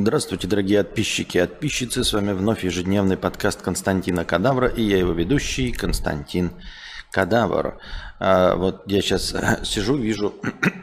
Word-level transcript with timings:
Здравствуйте, 0.00 0.46
дорогие 0.46 0.84
подписчики 0.84 1.38
и 1.38 1.40
подписчицы. 1.40 2.04
С 2.04 2.12
вами 2.12 2.30
вновь 2.30 2.62
ежедневный 2.62 3.16
подкаст 3.16 3.62
Константина 3.62 4.24
Кадавра 4.24 4.68
и 4.68 4.80
я 4.80 4.96
его 4.96 5.10
ведущий 5.10 5.72
Константин 5.72 6.52
Кадавр. 7.10 7.80
А, 8.20 8.54
вот 8.54 8.84
я 8.86 9.02
сейчас 9.02 9.34
сижу, 9.64 9.96
вижу, 9.96 10.34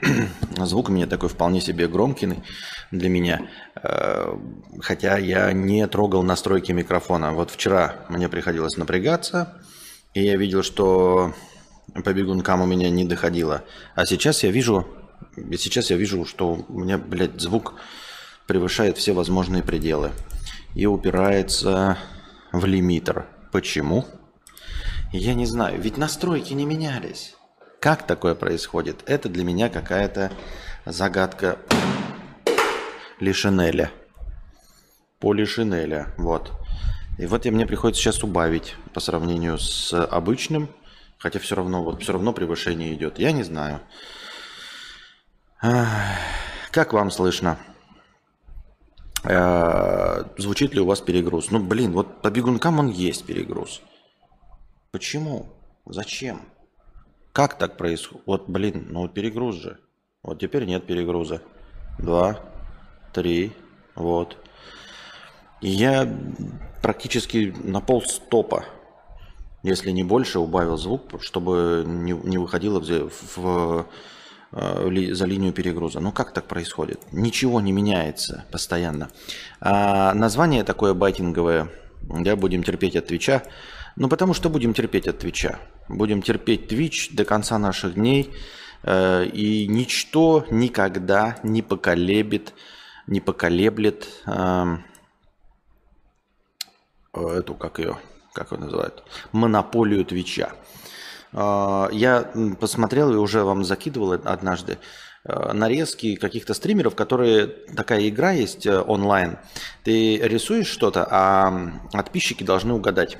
звук 0.57 0.89
у 0.89 0.91
меня 0.91 1.07
такой 1.07 1.29
вполне 1.29 1.61
себе 1.61 1.87
громкий 1.87 2.43
для 2.91 3.07
меня, 3.07 3.47
а, 3.75 4.37
хотя 4.81 5.17
я 5.17 5.53
не 5.53 5.87
трогал 5.87 6.21
настройки 6.21 6.73
микрофона. 6.73 7.31
Вот 7.31 7.51
вчера 7.51 8.05
мне 8.09 8.27
приходилось 8.27 8.75
напрягаться, 8.75 9.53
и 10.13 10.25
я 10.25 10.35
видел, 10.35 10.61
что 10.61 11.33
по 12.03 12.13
бегункам 12.13 12.61
у 12.61 12.65
меня 12.65 12.89
не 12.89 13.05
доходило. 13.05 13.63
А 13.95 14.05
сейчас 14.05 14.43
я 14.43 14.51
вижу, 14.51 14.85
сейчас 15.57 15.89
я 15.89 15.95
вижу, 15.95 16.25
что 16.25 16.65
у 16.67 16.79
меня, 16.79 16.97
блядь, 16.97 17.39
звук 17.39 17.75
превышает 18.47 18.97
все 18.97 19.13
возможные 19.13 19.63
пределы 19.63 20.11
и 20.73 20.85
упирается 20.85 21.97
в 22.51 22.65
лимитер. 22.65 23.25
Почему? 23.51 24.05
Я 25.11 25.33
не 25.33 25.45
знаю, 25.45 25.79
ведь 25.81 25.97
настройки 25.97 26.53
не 26.53 26.65
менялись. 26.65 27.35
Как 27.79 28.05
такое 28.05 28.35
происходит? 28.35 29.03
Это 29.05 29.29
для 29.29 29.43
меня 29.43 29.69
какая-то 29.69 30.31
загадка 30.85 31.57
Лишинеля. 33.19 33.91
По 35.19 35.33
Лишинеля, 35.33 36.13
вот. 36.17 36.51
И 37.17 37.25
вот 37.27 37.45
и 37.45 37.51
мне 37.51 37.65
приходится 37.65 38.01
сейчас 38.01 38.23
убавить 38.23 38.75
по 38.93 38.99
сравнению 38.99 39.57
с 39.57 39.93
обычным, 39.93 40.69
хотя 41.17 41.39
все 41.39 41.55
равно, 41.55 41.83
вот 41.83 42.01
все 42.01 42.11
равно 42.11 42.33
превышение 42.33 42.93
идет. 42.93 43.19
Я 43.19 43.31
не 43.31 43.43
знаю. 43.43 43.79
Как 45.61 46.91
вам 46.91 47.09
слышно? 47.09 47.57
Э, 49.27 50.23
звучит 50.37 50.73
ли 50.73 50.79
у 50.79 50.85
вас 50.85 51.01
перегруз? 51.01 51.51
Ну, 51.51 51.59
блин, 51.59 51.91
вот 51.93 52.21
по 52.21 52.29
бегункам 52.29 52.79
он 52.79 52.89
есть 52.89 53.25
перегруз. 53.25 53.81
Почему? 54.91 55.47
Зачем? 55.85 56.41
Как 57.33 57.57
так 57.57 57.77
происходит? 57.77 58.23
Вот, 58.25 58.47
блин, 58.47 58.87
ну 58.89 59.07
перегруз 59.07 59.55
же. 59.55 59.79
Вот 60.23 60.39
теперь 60.39 60.65
нет 60.65 60.85
перегруза. 60.85 61.41
Два, 61.99 62.39
три, 63.13 63.51
вот. 63.95 64.37
Я 65.61 66.07
практически 66.81 67.53
на 67.63 67.81
пол 67.81 68.01
стопа, 68.03 68.65
если 69.63 69.91
не 69.91 70.03
больше, 70.03 70.39
убавил 70.39 70.77
звук, 70.77 71.21
чтобы 71.21 71.83
не, 71.85 72.11
не 72.11 72.37
выходило 72.37 72.79
в, 72.79 73.37
в 73.37 73.87
за 74.55 75.25
линию 75.25 75.51
перегруза. 75.51 75.99
Ну 75.99 76.11
как 76.11 76.31
так 76.31 76.45
происходит? 76.45 77.01
Ничего 77.11 77.59
не 77.59 77.73
меняется 77.73 78.45
постоянно. 78.51 79.09
А 79.59 80.13
название 80.13 80.63
такое 80.63 80.93
байтинговое, 80.93 81.69
да, 82.01 82.35
будем 82.35 82.63
терпеть 82.63 82.95
от 82.95 83.07
Твича. 83.07 83.43
Ну 83.97 84.07
потому 84.07 84.33
что 84.33 84.49
будем 84.49 84.73
терпеть 84.73 85.07
от 85.07 85.19
Твича. 85.19 85.59
Будем 85.89 86.21
терпеть 86.21 86.69
Твич 86.69 87.09
до 87.11 87.25
конца 87.25 87.59
наших 87.59 87.95
дней. 87.95 88.33
Э, 88.83 89.25
и 89.25 89.67
ничто 89.67 90.45
никогда 90.49 91.37
не 91.43 91.61
поколебит, 91.61 92.53
не 93.07 93.19
поколеблет 93.19 94.07
э, 94.25 94.77
эту, 97.13 97.55
как 97.55 97.79
ее, 97.79 97.97
как 98.33 98.51
ее 98.51 98.59
называют, 98.59 99.03
монополию 99.31 100.05
Твича. 100.05 100.53
А, 101.37 101.89
я 101.91 102.31
посмотрел 102.59 103.13
и 103.13 103.17
уже 103.17 103.43
вам 103.43 103.65
закидывал 103.65 104.13
однажды 104.13 104.77
э, 105.25 105.51
нарезки 105.51 106.15
каких-то 106.15 106.53
стримеров, 106.53 106.95
которые 106.95 107.47
такая 107.47 108.07
игра 108.07 108.31
есть 108.31 108.65
э, 108.65 108.79
онлайн. 108.79 109.37
Ты 109.83 110.17
рисуешь 110.19 110.67
что-то, 110.67 111.05
а 111.09 111.71
подписчики 111.91 112.43
должны 112.43 112.73
угадать, 112.73 113.17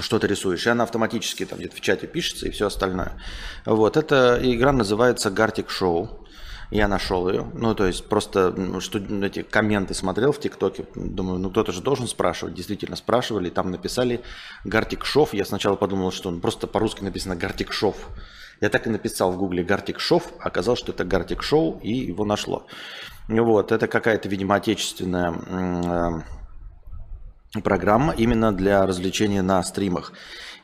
что 0.00 0.18
ты 0.18 0.26
рисуешь. 0.26 0.66
И 0.66 0.70
она 0.70 0.84
автоматически 0.84 1.44
там 1.44 1.58
где-то 1.58 1.76
в 1.76 1.82
чате 1.82 2.06
пишется 2.06 2.48
и 2.48 2.50
все 2.50 2.68
остальное. 2.68 3.20
Вот, 3.66 3.98
эта 3.98 4.40
игра 4.42 4.72
называется 4.72 5.28
Gartic 5.28 5.66
Show. 5.68 6.21
Я 6.72 6.88
нашел 6.88 7.28
ее. 7.28 7.46
Ну, 7.52 7.74
то 7.74 7.86
есть 7.86 8.06
просто 8.06 8.80
что 8.80 8.98
эти 8.98 9.42
комменты 9.42 9.92
смотрел 9.92 10.32
в 10.32 10.40
ТикТоке. 10.40 10.86
Думаю, 10.94 11.38
ну 11.38 11.50
кто-то 11.50 11.70
же 11.70 11.82
должен 11.82 12.08
спрашивать. 12.08 12.54
Действительно 12.54 12.96
спрашивали. 12.96 13.50
Там 13.50 13.70
написали 13.70 14.22
Гартик 14.64 15.04
Шов. 15.04 15.34
Я 15.34 15.44
сначала 15.44 15.76
подумал, 15.76 16.12
что 16.12 16.30
он 16.30 16.40
просто 16.40 16.66
по-русски 16.66 17.04
написано 17.04 17.36
Гартик 17.36 17.74
Шов. 17.74 18.08
Я 18.62 18.70
так 18.70 18.86
и 18.86 18.90
написал 18.90 19.32
в 19.32 19.36
гугле 19.36 19.62
Гартик 19.62 20.00
Шов. 20.00 20.32
Оказалось, 20.40 20.80
что 20.80 20.92
это 20.92 21.04
Гартик 21.04 21.42
Шоу, 21.42 21.78
и 21.82 21.92
его 21.92 22.24
нашло. 22.24 22.66
Вот, 23.28 23.70
это 23.70 23.86
какая-то, 23.86 24.30
видимо, 24.30 24.54
отечественная 24.54 26.24
э, 27.54 27.60
программа 27.60 28.14
именно 28.14 28.50
для 28.50 28.86
развлечения 28.86 29.42
на 29.42 29.62
стримах. 29.62 30.14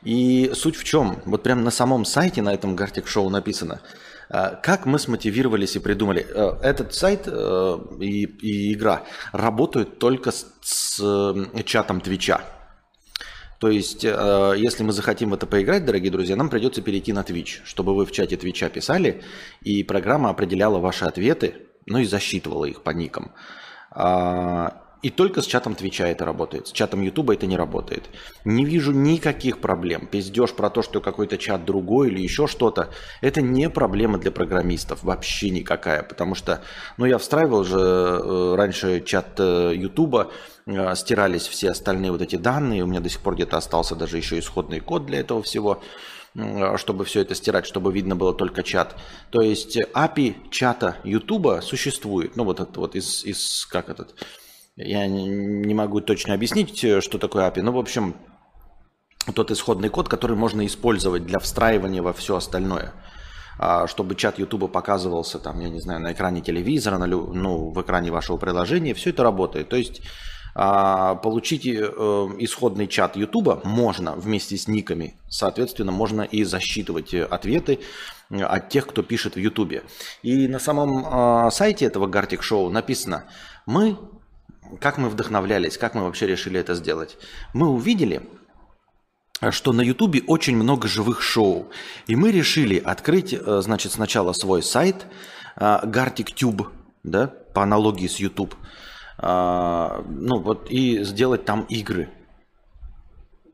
И 0.01 0.51
суть 0.55 0.75
в 0.75 0.83
чем? 0.83 1.21
Вот 1.25 1.43
прямо 1.43 1.61
на 1.61 1.71
самом 1.71 2.03
сайте, 2.03 2.41
на 2.41 2.51
этом 2.51 2.75
Gartic 2.75 3.05
Show 3.05 3.29
написано– 3.29 3.79
а, 3.91 4.08
как 4.29 4.85
мы 4.85 4.99
смотивировались 4.99 5.75
и 5.75 5.79
придумали? 5.79 6.25
Э, 6.29 6.59
этот 6.61 6.93
сайт 6.93 7.23
э, 7.25 7.77
и, 7.99 8.25
и 8.25 8.73
игра 8.73 9.03
работают 9.31 9.97
только 9.97 10.31
с, 10.31 10.45
с 10.61 11.63
чатом 11.65 11.99
Твича. 11.99 12.41
То 13.59 13.69
есть, 13.69 14.05
э, 14.05 14.53
если 14.57 14.83
мы 14.83 14.93
захотим 14.93 15.31
в 15.31 15.33
это 15.33 15.45
поиграть, 15.45 15.85
дорогие 15.85 16.11
друзья, 16.11 16.35
нам 16.35 16.49
придется 16.49 16.81
перейти 16.81 17.11
на 17.11 17.21
Twitch, 17.21 17.61
чтобы 17.65 17.95
вы 17.95 18.05
в 18.05 18.11
чате 18.11 18.37
Твича 18.37 18.69
писали, 18.69 19.21
и 19.61 19.83
программа 19.83 20.29
определяла 20.29 20.79
ваши 20.79 21.05
ответы, 21.05 21.55
ну 21.85 21.97
и 21.97 22.05
засчитывала 22.05 22.65
их 22.65 22.83
по 22.83 22.91
никам. 22.91 23.33
А, 23.91 24.83
и 25.01 25.09
только 25.09 25.41
с 25.41 25.45
чатом 25.45 25.75
Твича 25.75 26.07
это 26.07 26.25
работает. 26.25 26.67
С 26.67 26.71
чатом 26.71 27.01
Ютуба 27.01 27.33
это 27.33 27.45
не 27.45 27.55
работает. 27.55 28.09
Не 28.43 28.65
вижу 28.65 28.91
никаких 28.91 29.59
проблем. 29.59 30.07
Пиздеж 30.07 30.53
про 30.53 30.69
то, 30.69 30.81
что 30.81 30.99
какой-то 30.99 31.37
чат 31.37 31.63
другой 31.63 32.09
или 32.09 32.21
еще 32.21 32.47
что-то. 32.47 32.89
Это 33.21 33.41
не 33.41 33.69
проблема 33.69 34.17
для 34.17 34.31
программистов. 34.31 35.03
Вообще 35.03 35.51
никакая. 35.51 36.03
Потому 36.03 36.35
что, 36.35 36.61
ну, 36.97 37.05
я 37.05 37.17
встраивал 37.17 37.63
же 37.63 37.79
э, 37.79 38.55
раньше 38.57 39.01
чат 39.01 39.39
э, 39.39 39.73
Ютуба, 39.73 40.31
э, 40.65 40.95
стирались 40.95 41.47
все 41.47 41.69
остальные 41.71 42.11
вот 42.11 42.21
эти 42.21 42.35
данные. 42.35 42.83
У 42.83 42.87
меня 42.87 42.99
до 42.99 43.09
сих 43.09 43.21
пор 43.21 43.35
где-то 43.35 43.55
остался 43.55 43.95
даже 43.95 44.17
еще 44.17 44.37
исходный 44.37 44.81
код 44.81 45.05
для 45.05 45.19
этого 45.19 45.41
всего 45.41 45.81
чтобы 46.77 47.05
все 47.05 47.21
это 47.21 47.33
стирать, 47.33 47.65
чтобы 47.65 47.91
видно 47.91 48.15
было 48.15 48.35
только 48.35 48.61
чат. 48.61 48.95
То 49.31 49.41
есть 49.41 49.75
API 49.77 50.35
чата 50.51 50.97
YouTube 51.03 51.63
существует. 51.63 52.35
Ну, 52.35 52.43
вот 52.43 52.59
это 52.59 52.79
вот 52.79 52.95
из, 52.95 53.25
из 53.25 53.65
как 53.65 53.89
этот, 53.89 54.13
я 54.79 55.07
не 55.07 55.73
могу 55.73 55.99
точно 55.99 56.33
объяснить, 56.33 56.83
э, 56.83 57.01
что 57.01 57.17
такое 57.17 57.49
API. 57.49 57.61
Ну, 57.61 57.71
в 57.73 57.77
общем, 57.77 58.15
тот 59.35 59.51
исходный 59.51 59.89
код, 59.89 60.07
который 60.07 60.37
можно 60.37 60.65
использовать 60.65 61.25
для 61.25 61.39
встраивания 61.39 62.01
во 62.01 62.13
все 62.13 62.37
остальное. 62.37 62.93
А, 63.57 63.87
чтобы 63.87 64.15
чат 64.15 64.39
YouTube 64.39 64.71
показывался 64.71 65.37
там, 65.37 65.59
я 65.59 65.69
не 65.69 65.81
знаю, 65.81 65.99
на 65.99 66.13
экране 66.13 66.39
телевизора, 66.39 66.97
на, 66.97 67.07
ну, 67.07 67.71
в 67.71 67.81
экране 67.81 68.09
вашего 68.09 68.37
приложения. 68.37 68.93
Все 68.93 69.09
это 69.09 69.21
работает. 69.23 69.67
То 69.67 69.75
есть 69.75 70.01
а, 70.55 71.15
получить 71.15 71.65
э, 71.65 71.71
исходный 71.71 72.87
чат 72.87 73.17
YouTube 73.17 73.65
можно 73.65 74.15
вместе 74.15 74.55
с 74.57 74.69
никами. 74.69 75.15
Соответственно, 75.27 75.91
можно 75.91 76.21
и 76.21 76.45
засчитывать 76.45 77.13
э, 77.13 77.25
ответы 77.25 77.79
от 78.29 78.69
тех, 78.69 78.87
кто 78.87 79.03
пишет 79.03 79.35
в 79.35 79.39
YouTube. 79.39 79.83
И 80.23 80.47
на 80.47 80.59
самом 80.59 81.03
а, 81.05 81.51
сайте 81.51 81.83
этого 81.85 82.07
Gartic 82.07 82.39
Show 82.39 82.69
написано, 82.69 83.25
мы 83.65 83.97
как 84.77 84.97
мы 84.97 85.09
вдохновлялись, 85.09 85.77
как 85.77 85.95
мы 85.95 86.03
вообще 86.03 86.27
решили 86.27 86.59
это 86.59 86.75
сделать? 86.75 87.17
Мы 87.53 87.67
увидели, 87.67 88.21
что 89.49 89.73
на 89.73 89.81
Ютубе 89.81 90.21
очень 90.27 90.55
много 90.55 90.87
живых 90.87 91.21
шоу. 91.21 91.69
И 92.07 92.15
мы 92.15 92.31
решили 92.31 92.77
открыть, 92.77 93.33
э, 93.33 93.61
значит, 93.61 93.91
сначала 93.91 94.33
свой 94.33 94.61
сайт 94.61 95.07
GarticTube, 95.57 96.67
э, 96.67 96.69
да, 97.03 97.27
по 97.27 97.63
аналогии 97.63 98.07
с 98.07 98.17
YouTube, 98.17 98.55
э, 99.17 100.03
ну 100.07 100.39
вот, 100.39 100.69
и 100.69 101.03
сделать 101.03 101.45
там 101.45 101.63
игры. 101.63 102.09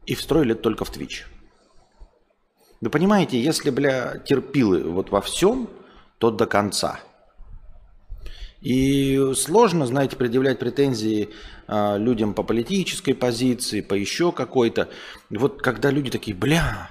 И 0.06 0.16
встроили 0.16 0.54
это 0.54 0.64
только 0.64 0.86
в 0.86 0.92
Twitch. 0.92 1.24
Вы 2.82 2.90
понимаете, 2.90 3.42
если, 3.42 3.70
бля, 3.70 4.18
терпилы 4.18 4.84
вот 4.84 5.10
во 5.10 5.22
всем, 5.22 5.70
то 6.20 6.30
до 6.30 6.46
конца– 6.46 7.00
и 8.66 9.34
сложно, 9.36 9.86
знаете, 9.86 10.16
предъявлять 10.16 10.58
претензии 10.58 11.30
а, 11.68 11.98
людям 11.98 12.34
по 12.34 12.42
политической 12.42 13.14
позиции, 13.14 13.82
по 13.82 13.94
еще 13.94 14.32
какой-то. 14.32 14.90
Вот 15.30 15.62
когда 15.62 15.92
люди 15.92 16.10
такие, 16.10 16.36
бля, 16.36 16.90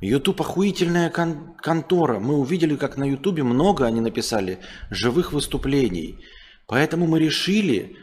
YouTube 0.00 0.40
охуительная 0.40 1.10
кон- 1.10 1.54
контора. 1.54 2.18
Мы 2.18 2.34
увидели, 2.36 2.74
как 2.74 2.96
на 2.96 3.04
YouTube 3.04 3.42
много, 3.42 3.86
они 3.86 4.00
написали, 4.00 4.58
живых 4.90 5.32
выступлений. 5.32 6.18
Поэтому 6.66 7.06
мы 7.06 7.20
решили, 7.20 7.96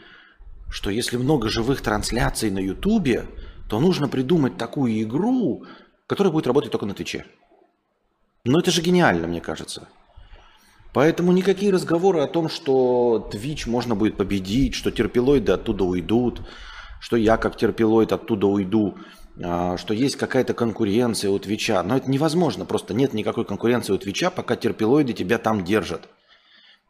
что 0.70 0.88
если 0.88 1.18
много 1.18 1.50
живых 1.50 1.82
трансляций 1.82 2.50
на 2.50 2.60
YouTube, 2.60 3.28
то 3.68 3.78
нужно 3.78 4.08
придумать 4.08 4.56
такую 4.56 5.02
игру, 5.02 5.66
которая 6.06 6.32
будет 6.32 6.46
работать 6.46 6.72
только 6.72 6.86
на 6.86 6.94
Твиче. 6.94 7.26
Ну 8.44 8.58
это 8.58 8.70
же 8.70 8.80
гениально, 8.80 9.26
мне 9.26 9.42
кажется. 9.42 9.86
Поэтому 10.92 11.32
никакие 11.32 11.72
разговоры 11.72 12.20
о 12.20 12.26
том, 12.26 12.48
что 12.48 13.30
Twitch 13.32 13.68
можно 13.68 13.94
будет 13.94 14.16
победить, 14.16 14.74
что 14.74 14.90
терпилоиды 14.90 15.52
оттуда 15.52 15.84
уйдут, 15.84 16.42
что 17.00 17.16
я 17.16 17.38
как 17.38 17.56
терпилоид 17.56 18.12
оттуда 18.12 18.46
уйду, 18.46 18.96
а, 19.42 19.78
что 19.78 19.94
есть 19.94 20.16
какая-то 20.16 20.52
конкуренция 20.52 21.30
у 21.30 21.38
Твича. 21.38 21.82
Но 21.82 21.96
это 21.96 22.10
невозможно, 22.10 22.66
просто 22.66 22.92
нет 22.92 23.14
никакой 23.14 23.46
конкуренции 23.46 23.94
у 23.94 23.98
Твича, 23.98 24.30
пока 24.30 24.54
терпилоиды 24.54 25.14
тебя 25.14 25.38
там 25.38 25.64
держат. 25.64 26.08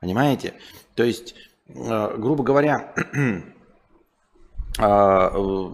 Понимаете? 0.01 0.55
То 0.97 1.05
есть, 1.05 1.37
а, 1.69 2.17
грубо 2.17 2.43
говоря, 2.43 2.93
а, 4.79 5.31
э, 5.33 5.71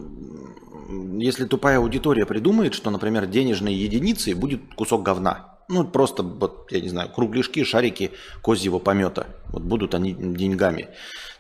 если 1.19 1.46
тупая 1.46 1.78
аудитория 1.78 2.26
придумает, 2.26 2.74
что, 2.74 2.90
например, 2.90 3.26
денежной 3.26 3.72
единицей 3.72 4.34
будет 4.34 4.74
кусок 4.74 5.02
говна, 5.02 5.47
ну, 5.69 5.85
просто, 5.87 6.23
вот, 6.23 6.73
я 6.73 6.81
не 6.81 6.88
знаю, 6.88 7.11
кругляшки, 7.11 7.62
шарики 7.62 8.12
козьего 8.43 8.79
помета. 8.79 9.26
Вот 9.49 9.62
будут 9.62 9.94
они 9.94 10.15
деньгами. 10.15 10.88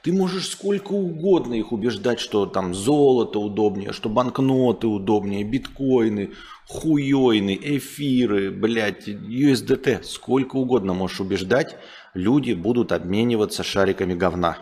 Ты 0.02 0.12
можешь 0.12 0.48
сколько 0.48 0.92
угодно 0.92 1.54
их 1.54 1.72
убеждать, 1.72 2.20
что 2.20 2.44
там 2.46 2.74
золото 2.74 3.38
удобнее, 3.38 3.92
что 3.92 4.08
банкноты 4.08 4.86
удобнее, 4.86 5.44
биткоины, 5.44 6.32
хуёйны, 6.68 7.58
эфиры, 7.60 8.50
блядь, 8.50 9.08
USDT. 9.08 10.02
Сколько 10.02 10.56
угодно 10.56 10.92
можешь 10.92 11.20
убеждать, 11.20 11.76
люди 12.12 12.52
будут 12.52 12.92
обмениваться 12.92 13.62
шариками 13.62 14.14
говна. 14.14 14.58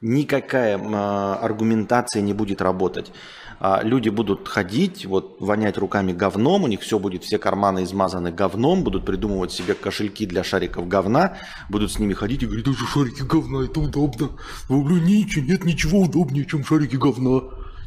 Никакая 0.00 0.78
э, 0.78 1.34
аргументация 1.42 2.22
не 2.22 2.32
будет 2.32 2.62
работать 2.62 3.12
люди 3.60 4.08
будут 4.08 4.48
ходить, 4.48 5.04
вот 5.04 5.36
вонять 5.38 5.76
руками 5.76 6.12
говном, 6.12 6.64
у 6.64 6.66
них 6.66 6.80
все 6.80 6.98
будет, 6.98 7.24
все 7.24 7.38
карманы 7.38 7.84
измазаны 7.84 8.32
говном, 8.32 8.82
будут 8.82 9.04
придумывать 9.04 9.52
себе 9.52 9.74
кошельки 9.74 10.24
для 10.26 10.42
шариков 10.42 10.88
говна, 10.88 11.36
будут 11.68 11.92
с 11.92 11.98
ними 11.98 12.14
ходить 12.14 12.42
и 12.42 12.46
говорить, 12.46 12.66
это 12.66 12.76
же 12.76 12.86
шарики 12.86 13.22
говна, 13.22 13.64
это 13.64 13.80
удобно. 13.80 14.30
Ну, 14.68 14.82
блин, 14.82 15.04
ничего, 15.04 15.44
нет 15.44 15.64
ничего 15.64 16.00
удобнее, 16.00 16.46
чем 16.46 16.64
шарики 16.64 16.96
говна. 16.96 17.42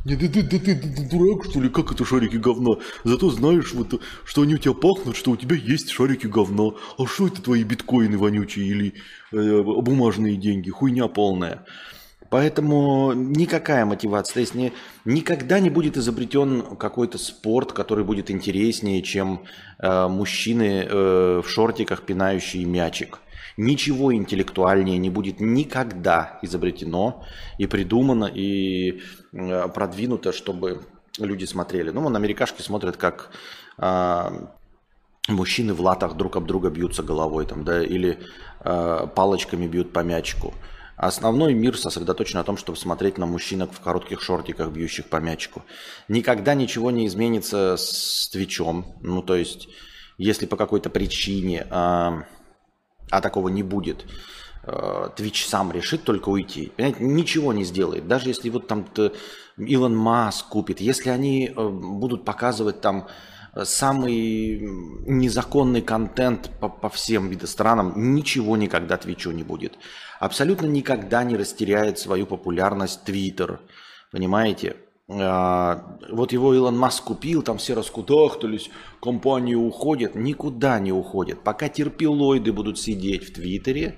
Не, 0.06 0.18
ты, 0.18 0.28
ты, 0.28 0.44
ты, 0.44 0.60
ты, 0.60 0.76
ты 0.76 1.10
дурак, 1.10 1.46
что 1.46 1.62
ли? 1.62 1.70
Как 1.70 1.94
это 1.94 2.04
шарики 2.04 2.36
говна? 2.36 2.76
Зато 3.06 3.30
знаешь, 3.30 3.74
вот, 3.74 4.02
что 4.26 4.42
они 4.42 4.56
у 4.56 4.58
тебя 4.58 4.74
пахнут, 4.74 5.16
что 5.16 5.32
у 5.32 5.38
тебя 5.38 5.56
есть 5.56 5.90
шарики 5.90 6.28
говна. 6.28 6.72
А 6.98 7.06
что 7.08 7.28
это 7.28 7.42
твои 7.42 7.64
биткоины 7.64 8.18
вонючие 8.18 8.68
или 8.68 8.94
э, 9.32 9.62
бумажные 9.64 10.36
деньги? 10.36 10.70
Хуйня 10.70 11.08
полная. 11.08 11.66
Поэтому 12.34 13.14
никакая 13.14 13.86
мотивация, 13.86 14.34
то 14.34 14.40
есть 14.40 14.56
не, 14.56 14.74
никогда 15.06 15.60
не 15.60 15.70
будет 15.70 15.98
изобретен 15.98 16.78
какой-то 16.78 17.20
спорт, 17.20 17.74
который 17.74 18.04
будет 18.04 18.32
интереснее, 18.32 19.04
чем 19.04 19.44
э, 19.78 20.08
мужчины 20.08 20.84
э, 20.84 21.42
в 21.46 21.48
шортиках, 21.48 22.02
пинающие 22.02 22.66
мячик. 22.66 23.20
Ничего 23.56 24.16
интеллектуальнее 24.16 24.98
не 24.98 25.12
будет 25.12 25.40
никогда 25.42 26.40
изобретено 26.42 27.24
и 27.60 27.68
придумано, 27.68 28.26
и 28.26 29.04
э, 29.32 29.68
продвинуто, 29.68 30.34
чтобы 30.34 30.82
люди 31.20 31.46
смотрели. 31.46 31.92
Ну, 31.92 32.02
вон 32.02 32.16
америкашки 32.16 32.64
смотрят, 32.64 32.98
как 32.98 33.30
э, 33.78 34.30
мужчины 35.28 35.76
в 35.76 35.82
латах 35.82 36.18
друг 36.18 36.36
об 36.36 36.48
друга 36.48 36.72
бьются 36.72 37.04
головой, 37.04 37.46
там, 37.46 37.64
да, 37.64 37.84
или 37.84 38.18
э, 38.62 39.08
палочками 39.16 39.68
бьют 39.68 39.94
по 39.94 40.00
мячику. 40.00 40.56
Основной 40.96 41.54
мир 41.54 41.78
сосредоточен 41.78 42.38
на 42.38 42.44
том, 42.44 42.58
чтобы 42.58 42.78
смотреть 42.78 43.18
на 43.18 43.26
мужчинок 43.26 43.72
в 43.74 43.80
коротких 43.80 44.22
шортиках, 44.22 44.70
бьющих 44.70 45.08
по 45.10 45.18
мячику. 45.18 45.64
Никогда 46.08 46.54
ничего 46.54 46.92
не 46.92 47.08
изменится 47.08 47.76
с 47.78 48.30
Твичом. 48.32 48.96
Ну, 49.02 49.24
то 49.24 49.36
есть, 49.36 49.70
если 50.18 50.46
по 50.46 50.56
какой-то 50.56 50.90
причине, 50.90 51.66
а, 51.72 52.26
а 53.10 53.22
такого 53.22 53.50
не 53.50 53.64
будет, 53.64 54.06
Твич 55.18 55.46
сам 55.46 55.72
решит 55.74 56.04
только 56.04 56.30
уйти. 56.30 56.72
Понимаете, 56.78 57.04
ничего 57.04 57.52
не 57.52 57.66
сделает. 57.66 58.08
Даже 58.08 58.30
если 58.30 58.50
вот 58.50 58.68
там 58.68 58.88
Илон 59.58 59.96
Маск 59.96 60.48
купит, 60.48 60.80
если 60.80 61.10
они 61.10 61.48
э, 61.48 61.70
будут 61.70 62.24
показывать 62.24 62.80
там 62.80 63.08
самый 63.64 64.60
незаконный 65.06 65.82
контент 65.82 66.50
по, 66.60 66.70
по 66.70 66.90
всем 66.90 67.32
странам, 67.46 68.16
ничего 68.16 68.58
никогда 68.58 68.98
Твичу 68.98 69.32
не 69.32 69.44
будет 69.44 69.78
абсолютно 70.26 70.68
никогда 70.68 71.24
не 71.24 71.36
растеряет 71.36 72.00
свою 72.00 72.26
популярность 72.26 73.02
Twitter. 73.06 73.60
Понимаете? 74.12 74.78
А, 75.10 75.98
вот 76.10 76.32
его 76.32 76.54
Илон 76.54 76.78
Маск 76.78 77.04
купил, 77.04 77.44
там 77.44 77.58
все 77.58 77.74
раскудахтались, 77.74 78.70
компания 79.02 79.56
уходит. 79.56 80.16
Никуда 80.16 80.80
не 80.80 80.94
уходит. 80.94 81.44
Пока 81.44 81.68
терпилоиды 81.68 82.54
будут 82.54 82.80
сидеть 82.80 83.30
в 83.30 83.34
Твиттере, 83.34 83.98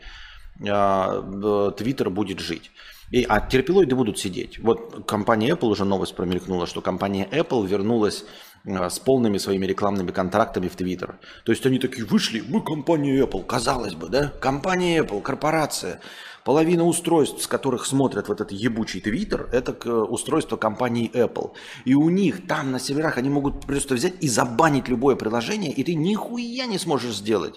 а, 0.68 1.72
Твиттер 1.72 2.10
будет 2.10 2.40
жить. 2.40 2.72
И, 3.12 3.24
а 3.24 3.40
терпилоиды 3.40 3.96
будут 3.96 4.18
сидеть. 4.18 4.58
Вот 4.58 5.06
компания 5.06 5.52
Apple, 5.52 5.68
уже 5.68 5.86
новость 5.86 6.16
промелькнула, 6.16 6.66
что 6.66 6.82
компания 6.82 7.28
Apple 7.32 7.68
вернулась 7.68 8.26
с 8.66 9.00
полными 9.00 9.38
своими 9.38 9.66
рекламными 9.66 10.12
контрактами 10.12 10.68
в 10.68 10.76
Твиттер. 10.76 11.20
То 11.44 11.52
есть 11.52 11.66
они 11.66 11.80
такие 11.80 12.06
вышли, 12.06 12.44
мы 12.48 12.62
компания 12.64 13.24
Apple, 13.24 13.46
казалось 13.46 13.94
бы, 13.94 14.10
да? 14.10 14.34
Компания 14.40 15.02
Apple, 15.02 15.22
корпорация. 15.22 16.00
Половина 16.44 16.84
устройств, 16.86 17.42
с 17.42 17.48
которых 17.48 17.86
смотрят 17.86 18.28
вот 18.28 18.42
этот 18.42 18.52
ебучий 18.52 19.02
Твиттер, 19.02 19.50
это 19.52 19.72
устройство 20.04 20.58
компании 20.58 21.10
Apple. 21.12 21.54
И 21.86 21.96
у 21.96 22.10
них 22.10 22.48
там 22.48 22.72
на 22.72 22.80
серверах 22.80 23.18
они 23.18 23.30
могут 23.30 23.66
просто 23.66 23.96
взять 23.96 24.14
и 24.22 24.28
забанить 24.28 24.88
любое 24.88 25.16
приложение, 25.16 25.72
и 25.72 25.84
ты 25.84 25.96
нихуя 25.96 26.66
не 26.66 26.78
сможешь 26.78 27.16
сделать. 27.16 27.56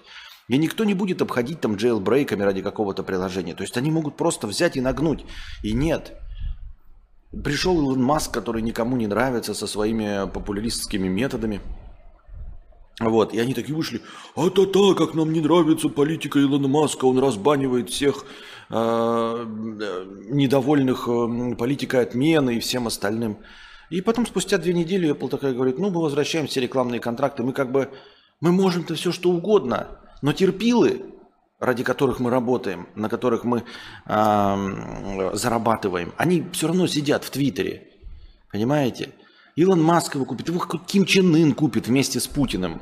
И 0.49 0.56
никто 0.56 0.84
не 0.84 0.94
будет 0.94 1.20
обходить 1.20 1.61
там 1.61 1.76
джейлбрейками 1.76 2.43
ради 2.43 2.62
какого-то 2.62 3.02
приложения. 3.02 3.54
То 3.54 3.62
есть 3.62 3.76
они 3.76 3.90
могут 3.90 4.16
просто 4.16 4.46
взять 4.46 4.78
и 4.78 4.81
нагнуть. 4.81 5.26
И 5.62 5.75
нет, 5.75 6.19
Пришел 7.30 7.76
Илон 7.78 8.02
Маск, 8.02 8.32
который 8.32 8.62
никому 8.62 8.96
не 8.96 9.06
нравится, 9.06 9.52
со 9.52 9.66
своими 9.66 10.28
популистскими 10.30 11.08
методами. 11.08 11.60
Вот, 13.00 13.32
и 13.32 13.38
они 13.38 13.54
такие 13.54 13.76
вышли, 13.76 14.00
а-та-та, 14.34 14.94
как 14.94 15.14
нам 15.14 15.32
не 15.32 15.40
нравится 15.40 15.88
политика 15.88 16.40
Илона 16.40 16.66
Маска, 16.66 17.04
он 17.04 17.20
разбанивает 17.20 17.90
всех 17.90 18.25
э, 18.70 18.75
недовольных 20.30 21.06
э, 21.06 21.54
политикой 21.54 22.02
отмены 22.02 22.56
и 22.56 22.60
всем 22.60 22.88
остальным. 22.88 23.38
И 23.90 24.00
потом 24.00 24.26
спустя 24.26 24.58
две 24.58 24.72
недели 24.72 25.12
Apple 25.12 25.28
такая 25.28 25.54
говорит, 25.54 25.78
ну 25.78 25.90
мы 25.90 26.00
возвращаем 26.00 26.48
все 26.48 26.60
рекламные 26.60 26.98
контракты, 26.98 27.44
мы 27.44 27.52
как 27.52 27.70
бы, 27.70 27.88
мы 28.40 28.50
можем-то 28.50 28.96
все 28.96 29.12
что 29.12 29.30
угодно, 29.30 30.00
но 30.20 30.32
терпилы 30.32 31.02
ради 31.60 31.82
которых 31.82 32.20
мы 32.20 32.31
работаем, 32.31 32.88
на 32.94 33.08
которых 33.08 33.44
мы 33.44 33.64
э, 34.06 35.30
зарабатываем, 35.35 36.12
они 36.16 36.47
все 36.52 36.68
равно 36.68 36.87
сидят 36.87 37.25
в 37.25 37.30
Твиттере. 37.30 37.88
Понимаете? 38.52 39.11
Илон 39.56 39.83
Маск 39.83 40.14
его 40.14 40.25
купит, 40.25 40.49
его 40.49 40.61
Ким 40.61 41.04
Чен 41.04 41.35
Ын 41.35 41.52
купит 41.52 41.88
вместе 41.88 42.21
с 42.21 42.28
Путиным. 42.28 42.80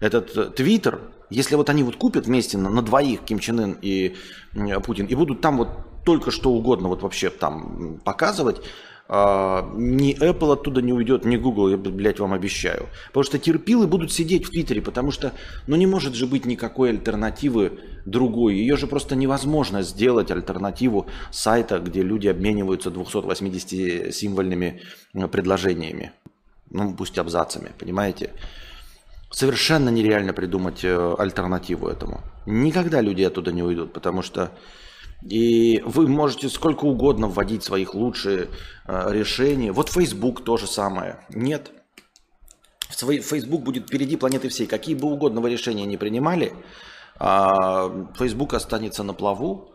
Этот 0.00 0.36
э, 0.36 0.46
Твиттер, 0.46 1.00
если 1.28 1.54
вот 1.54 1.68
они 1.68 1.82
вот 1.82 1.96
купят 1.96 2.26
вместе 2.26 2.56
на, 2.56 2.70
на 2.70 2.82
двоих 2.82 3.24
Ким 3.24 3.38
Чен 3.38 3.60
Ын 3.60 3.78
и 3.82 4.16
Путин, 4.84 5.06
и 5.06 5.14
будут 5.14 5.40
там 5.40 5.58
вот 5.58 5.68
только 6.04 6.30
что 6.30 6.50
угодно 6.52 6.88
вот 6.88 7.02
вообще 7.02 7.28
там 7.28 8.00
показывать, 8.02 8.62
а, 9.10 9.66
ни 9.74 10.14
Apple 10.20 10.52
оттуда 10.52 10.82
не 10.82 10.92
уйдет, 10.92 11.24
ни 11.24 11.38
Google, 11.38 11.70
я, 11.70 11.76
блядь, 11.78 12.20
вам 12.20 12.34
обещаю. 12.34 12.88
Потому 13.06 13.24
что 13.24 13.38
терпилы 13.38 13.86
будут 13.86 14.12
сидеть 14.12 14.44
в 14.44 14.50
Твиттере, 14.50 14.82
потому 14.82 15.10
что, 15.10 15.32
ну, 15.66 15.76
не 15.76 15.86
может 15.86 16.14
же 16.14 16.26
быть 16.26 16.44
никакой 16.44 16.90
альтернативы 16.90 17.80
другой. 18.04 18.56
Ее 18.56 18.76
же 18.76 18.86
просто 18.86 19.16
невозможно 19.16 19.82
сделать 19.82 20.30
альтернативу 20.30 21.06
сайта, 21.30 21.78
где 21.78 22.02
люди 22.02 22.28
обмениваются 22.28 22.90
280-символьными 22.90 24.80
э, 25.14 25.28
предложениями. 25.28 26.12
Ну, 26.70 26.94
пусть 26.94 27.16
абзацами, 27.18 27.70
понимаете? 27.78 28.30
Совершенно 29.30 29.88
нереально 29.88 30.34
придумать 30.34 30.84
э, 30.84 31.14
альтернативу 31.18 31.88
этому. 31.88 32.20
Никогда 32.44 33.00
люди 33.00 33.22
оттуда 33.22 33.52
не 33.52 33.62
уйдут, 33.62 33.94
потому 33.94 34.20
что 34.20 34.50
и 35.22 35.82
вы 35.84 36.06
можете 36.06 36.48
сколько 36.48 36.84
угодно 36.84 37.28
вводить 37.28 37.64
своих 37.64 37.94
лучшие 37.94 38.48
э, 38.86 39.12
решения. 39.12 39.72
Вот 39.72 39.88
Facebook 39.88 40.44
то 40.44 40.56
же 40.56 40.66
самое. 40.66 41.20
Нет. 41.28 41.70
Facebook 42.90 43.62
будет 43.62 43.86
впереди 43.86 44.16
планеты 44.16 44.48
всей. 44.48 44.66
Какие 44.66 44.94
бы 44.94 45.08
угодно 45.08 45.40
вы 45.40 45.50
решения 45.50 45.86
не 45.86 45.96
принимали, 45.96 46.52
э, 47.18 48.06
Facebook 48.18 48.54
останется 48.54 49.02
на 49.02 49.12
плаву, 49.12 49.72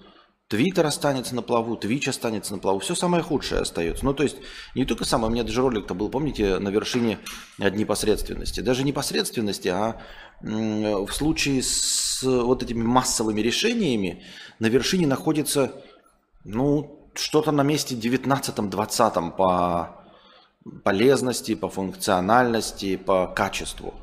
Твиттер 0.53 0.85
останется 0.85 1.33
на 1.33 1.41
плаву, 1.41 1.75
Твич 1.75 2.07
останется 2.07 2.53
на 2.53 2.59
плаву. 2.59 2.77
Все 2.77 2.93
самое 2.93 3.23
худшее 3.23 3.61
остается. 3.61 4.05
Ну, 4.05 4.13
то 4.13 4.21
есть, 4.21 4.37
не 4.75 4.85
только 4.85 5.03
самое, 5.03 5.31
у 5.31 5.33
меня 5.33 5.41
даже 5.43 5.61
ролик-то 5.61 5.95
был, 5.95 6.09
помните, 6.09 6.59
на 6.59 6.69
вершине 6.69 7.17
непосредственности. 7.57 8.59
Даже 8.59 8.83
непосредственности, 8.83 9.69
а 9.69 9.99
в 10.41 11.11
случае 11.11 11.63
с 11.63 12.21
вот 12.21 12.61
этими 12.61 12.83
массовыми 12.83 13.41
решениями 13.41 14.21
на 14.59 14.67
вершине 14.67 15.07
находится, 15.07 15.71
ну, 16.43 17.09
что-то 17.15 17.51
на 17.51 17.63
месте 17.63 17.95
19-20 17.95 19.35
по 19.35 20.05
полезности, 20.83 21.55
по 21.55 21.67
функциональности, 21.67 22.95
по 22.95 23.25
качеству. 23.25 23.95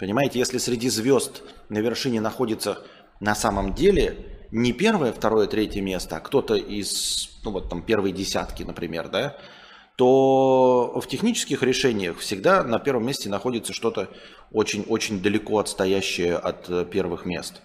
Понимаете, 0.00 0.40
если 0.40 0.58
среди 0.58 0.88
звезд 0.88 1.42
на 1.68 1.78
вершине 1.78 2.20
находится 2.20 2.82
на 3.20 3.36
самом 3.36 3.72
деле 3.72 4.29
не 4.50 4.72
первое, 4.72 5.12
второе, 5.12 5.46
третье 5.46 5.80
место, 5.80 6.16
а 6.16 6.20
кто-то 6.20 6.54
из, 6.54 7.38
ну 7.44 7.52
вот 7.52 7.68
там 7.68 7.82
первой 7.82 8.12
десятки, 8.12 8.62
например, 8.62 9.08
да, 9.08 9.36
то 9.96 10.98
в 11.00 11.06
технических 11.06 11.62
решениях 11.62 12.18
всегда 12.18 12.64
на 12.64 12.78
первом 12.78 13.06
месте 13.06 13.28
находится 13.28 13.72
что-то 13.72 14.08
очень-очень 14.50 15.20
далеко 15.20 15.58
отстоящее 15.58 16.36
от 16.36 16.70
э, 16.70 16.86
первых 16.90 17.26
мест. 17.26 17.60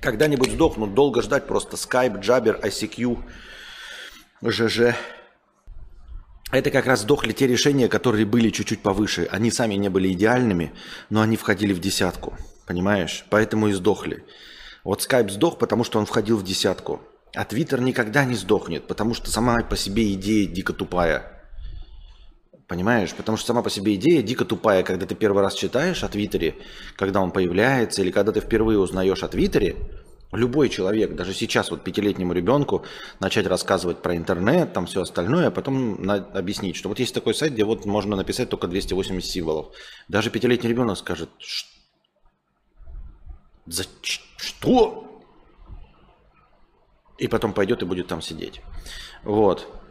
Когда-нибудь 0.00 0.52
сдохнут, 0.52 0.94
долго 0.94 1.22
ждать 1.22 1.46
просто 1.46 1.76
Skype, 1.76 2.20
Jabber, 2.20 2.60
ICQ, 2.60 3.18
ЖЖ. 4.42 4.96
Это 6.52 6.70
как 6.70 6.84
раз 6.84 7.00
сдохли 7.00 7.32
те 7.32 7.46
решения, 7.46 7.88
которые 7.88 8.26
были 8.26 8.50
чуть-чуть 8.50 8.82
повыше. 8.82 9.26
Они 9.30 9.50
сами 9.50 9.74
не 9.74 9.88
были 9.88 10.12
идеальными, 10.12 10.72
но 11.08 11.22
они 11.22 11.38
входили 11.38 11.72
в 11.72 11.80
десятку. 11.80 12.34
Понимаешь? 12.66 13.24
Поэтому 13.30 13.68
и 13.68 13.72
сдохли. 13.72 14.22
Вот 14.84 15.00
Skype 15.00 15.30
сдох, 15.30 15.58
потому 15.58 15.82
что 15.82 15.98
он 15.98 16.04
входил 16.04 16.36
в 16.36 16.44
десятку. 16.44 17.00
А 17.34 17.44
Twitter 17.44 17.80
никогда 17.80 18.26
не 18.26 18.34
сдохнет, 18.34 18.86
потому 18.86 19.14
что 19.14 19.30
сама 19.30 19.62
по 19.62 19.78
себе 19.78 20.12
идея 20.12 20.46
дико 20.46 20.74
тупая. 20.74 21.42
Понимаешь? 22.68 23.14
Потому 23.14 23.38
что 23.38 23.46
сама 23.46 23.62
по 23.62 23.70
себе 23.70 23.94
идея 23.94 24.20
дико 24.20 24.44
тупая, 24.44 24.82
когда 24.82 25.06
ты 25.06 25.14
первый 25.14 25.42
раз 25.42 25.54
читаешь 25.54 26.04
о 26.04 26.08
Твиттере, 26.08 26.56
когда 26.96 27.22
он 27.22 27.30
появляется, 27.30 28.02
или 28.02 28.10
когда 28.10 28.30
ты 28.30 28.40
впервые 28.40 28.78
узнаешь 28.78 29.22
о 29.22 29.28
Твиттере, 29.28 29.76
любой 30.32 30.68
человек, 30.68 31.14
даже 31.14 31.34
сейчас 31.34 31.70
вот 31.70 31.84
пятилетнему 31.84 32.32
ребенку 32.32 32.84
начать 33.20 33.46
рассказывать 33.46 34.02
про 34.02 34.16
интернет, 34.16 34.72
там 34.72 34.86
все 34.86 35.02
остальное, 35.02 35.48
а 35.48 35.50
потом 35.50 36.02
на, 36.02 36.14
объяснить, 36.14 36.76
что 36.76 36.88
вот 36.88 36.98
есть 36.98 37.14
такой 37.14 37.34
сайт, 37.34 37.52
где 37.52 37.64
вот 37.64 37.84
можно 37.84 38.16
написать 38.16 38.48
только 38.48 38.66
280 38.66 39.30
символов. 39.30 39.74
Даже 40.08 40.30
пятилетний 40.30 40.70
ребенок 40.70 40.98
скажет, 40.98 41.28
за 43.66 43.84
что? 44.36 45.22
И 47.18 47.28
потом 47.28 47.52
пойдет 47.52 47.82
и 47.82 47.86
будет 47.86 48.08
там 48.08 48.20
сидеть. 48.20 48.60
Вот. 49.22 49.81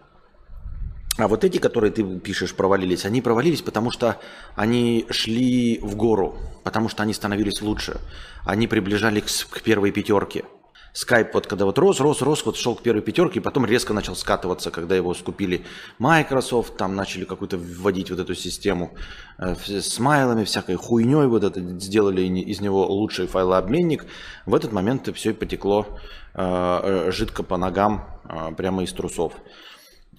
А 1.18 1.28
вот 1.28 1.44
эти, 1.44 1.58
которые 1.58 1.92
ты 1.92 2.20
пишешь, 2.20 2.54
провалились, 2.54 3.06
они 3.06 3.22
провалились, 3.22 3.62
потому 3.62 3.92
что 3.92 4.18
они 4.56 5.06
шли 5.10 5.80
в 5.82 5.96
гору, 5.96 6.38
потому 6.64 6.88
что 6.88 7.04
они 7.04 7.14
становились 7.14 7.62
лучше. 7.62 8.00
Они 8.46 8.68
приближались 8.68 9.46
к 9.50 9.62
первой 9.62 9.92
пятерке. 9.92 10.46
Skype 10.94 11.30
вот 11.34 11.48
когда 11.48 11.66
вот 11.66 11.78
рос, 11.78 12.00
рос, 12.02 12.22
рос, 12.22 12.46
вот 12.46 12.58
шел 12.58 12.76
к 12.76 12.82
первой 12.82 13.02
пятерке, 13.02 13.40
и 13.40 13.42
потом 13.42 13.66
резко 13.66 13.94
начал 13.94 14.16
скатываться, 14.16 14.72
когда 14.72 14.96
его 14.96 15.14
скупили 15.14 15.64
Microsoft, 16.00 16.76
там 16.76 16.96
начали 16.96 17.24
какую-то 17.24 17.58
вводить 17.58 18.10
вот 18.10 18.20
эту 18.20 18.36
систему 18.36 18.94
э, 19.38 19.56
с 19.56 20.00
майлами, 20.00 20.44
всякой 20.44 20.76
хуйней, 20.76 21.28
вот 21.28 21.44
это 21.44 21.62
сделали 21.80 22.22
из 22.24 22.60
него 22.60 22.86
лучший 22.86 23.28
файлообменник. 23.28 24.06
В 24.46 24.54
этот 24.54 24.74
момент 24.74 25.10
все 25.16 25.30
и 25.30 25.34
потекло 25.34 25.88
э, 26.34 26.42
э, 26.44 27.12
жидко 27.12 27.44
по 27.44 27.58
ногам 27.58 28.20
э, 28.26 28.54
прямо 28.58 28.84
из 28.84 28.92
трусов. 28.92 29.34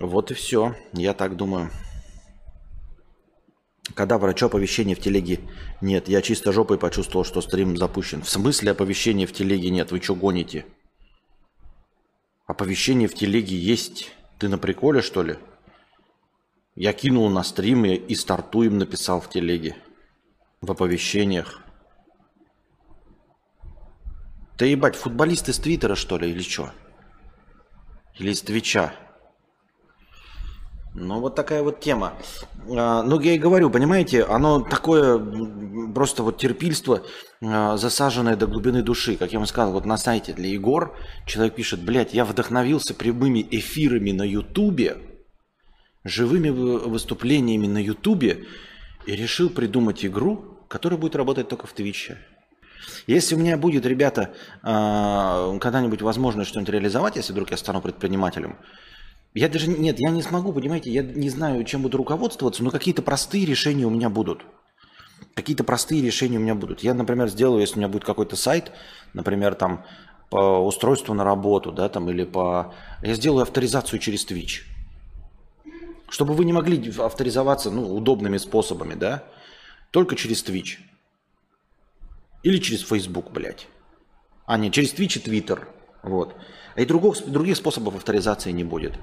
Вот 0.02 0.32
и 0.32 0.34
все, 0.34 0.74
я 0.92 1.14
так 1.14 1.36
думаю. 1.36 1.70
Когда 3.94 4.18
врачу 4.18 4.46
оповещения 4.46 4.96
в 4.96 5.00
телеге 5.00 5.38
нет, 5.80 6.08
я 6.08 6.22
чисто 6.22 6.52
жопой 6.52 6.76
почувствовал, 6.76 7.24
что 7.24 7.40
стрим 7.40 7.76
запущен. 7.76 8.22
В 8.22 8.28
смысле 8.28 8.72
оповещения 8.72 9.28
в 9.28 9.32
телеге 9.32 9.70
нет? 9.70 9.92
Вы 9.92 10.00
что 10.00 10.16
гоните? 10.16 10.66
Оповещение 12.46 13.06
в 13.06 13.14
телеге 13.14 13.56
есть. 13.56 14.10
Ты 14.38 14.48
на 14.48 14.58
приколе, 14.58 15.02
что 15.02 15.22
ли? 15.22 15.38
Я 16.74 16.92
кинул 16.94 17.30
на 17.30 17.44
стрим 17.44 17.84
и, 17.84 17.94
и 17.94 18.16
стартуем 18.16 18.78
написал 18.78 19.20
в 19.20 19.30
телеге. 19.30 19.76
В 20.62 20.72
оповещениях. 20.72 21.60
Ты 24.58 24.66
ебать, 24.66 24.96
футболисты 24.96 25.52
с 25.52 25.58
Твиттера, 25.58 25.94
что 25.94 26.18
ли, 26.18 26.28
или 26.28 26.42
что? 26.42 26.72
Или 28.18 28.32
из 28.32 28.42
Твича? 28.42 28.94
Ну, 30.94 31.20
вот 31.20 31.34
такая 31.34 31.62
вот 31.62 31.80
тема. 31.80 32.12
А, 32.68 33.02
ну, 33.02 33.18
я 33.20 33.34
и 33.34 33.38
говорю, 33.38 33.70
понимаете, 33.70 34.24
оно 34.24 34.60
такое 34.60 35.18
просто 35.94 36.22
вот 36.22 36.36
терпильство, 36.36 37.02
а, 37.40 37.78
засаженное 37.78 38.36
до 38.36 38.46
глубины 38.46 38.82
души. 38.82 39.16
Как 39.16 39.32
я 39.32 39.38
вам 39.38 39.46
сказал, 39.46 39.72
вот 39.72 39.86
на 39.86 39.96
сайте 39.96 40.34
для 40.34 40.50
Егор 40.50 40.94
человек 41.26 41.54
пишет, 41.54 41.80
блядь, 41.80 42.12
я 42.12 42.26
вдохновился 42.26 42.94
прямыми 42.94 43.46
эфирами 43.50 44.12
на 44.12 44.22
Ютубе, 44.22 44.98
живыми 46.04 46.50
выступлениями 46.50 47.66
на 47.66 47.78
Ютубе 47.78 48.44
и 49.06 49.16
решил 49.16 49.48
придумать 49.48 50.04
игру, 50.04 50.58
которая 50.68 50.98
будет 50.98 51.16
работать 51.16 51.48
только 51.48 51.66
в 51.66 51.72
Твиче. 51.72 52.18
Если 53.06 53.34
у 53.34 53.38
меня 53.38 53.56
будет, 53.56 53.86
ребята, 53.86 54.34
а, 54.62 55.56
когда-нибудь 55.58 56.02
возможность 56.02 56.50
что-нибудь 56.50 56.74
реализовать, 56.74 57.16
если 57.16 57.32
вдруг 57.32 57.50
я 57.50 57.56
стану 57.56 57.80
предпринимателем, 57.80 58.58
я 59.34 59.48
даже, 59.48 59.66
нет, 59.68 59.98
я 59.98 60.10
не 60.10 60.22
смогу, 60.22 60.52
понимаете, 60.52 60.90
я 60.90 61.02
не 61.02 61.30
знаю, 61.30 61.64
чем 61.64 61.82
буду 61.82 61.96
руководствоваться, 61.96 62.62
но 62.62 62.70
какие-то 62.70 63.02
простые 63.02 63.46
решения 63.46 63.86
у 63.86 63.90
меня 63.90 64.10
будут. 64.10 64.44
Какие-то 65.34 65.64
простые 65.64 66.02
решения 66.02 66.36
у 66.36 66.40
меня 66.40 66.54
будут. 66.54 66.80
Я, 66.80 66.92
например, 66.92 67.28
сделаю, 67.28 67.60
если 67.60 67.76
у 67.76 67.78
меня 67.78 67.88
будет 67.88 68.04
какой-то 68.04 68.36
сайт, 68.36 68.72
например, 69.14 69.54
там 69.54 69.84
по 70.28 70.58
устройству 70.66 71.14
на 71.14 71.24
работу, 71.24 71.72
да, 71.72 71.88
там, 71.88 72.10
или 72.10 72.24
по... 72.24 72.74
Я 73.02 73.14
сделаю 73.14 73.42
авторизацию 73.42 73.98
через 73.98 74.26
Twitch. 74.26 74.62
Чтобы 76.10 76.34
вы 76.34 76.44
не 76.44 76.52
могли 76.52 76.92
авторизоваться, 76.98 77.70
ну, 77.70 77.94
удобными 77.94 78.36
способами, 78.36 78.94
да, 78.94 79.24
только 79.90 80.14
через 80.14 80.44
Twitch. 80.44 80.78
Или 82.42 82.58
через 82.58 82.82
Facebook, 82.82 83.30
блядь. 83.30 83.66
А, 84.44 84.58
нет, 84.58 84.74
через 84.74 84.92
Twitch 84.92 85.18
и 85.18 85.30
Twitter. 85.30 85.66
Вот. 86.02 86.34
И 86.76 86.84
других, 86.84 87.24
других 87.26 87.56
способов 87.56 87.96
авторизации 87.96 88.50
не 88.50 88.64
будет. 88.64 88.98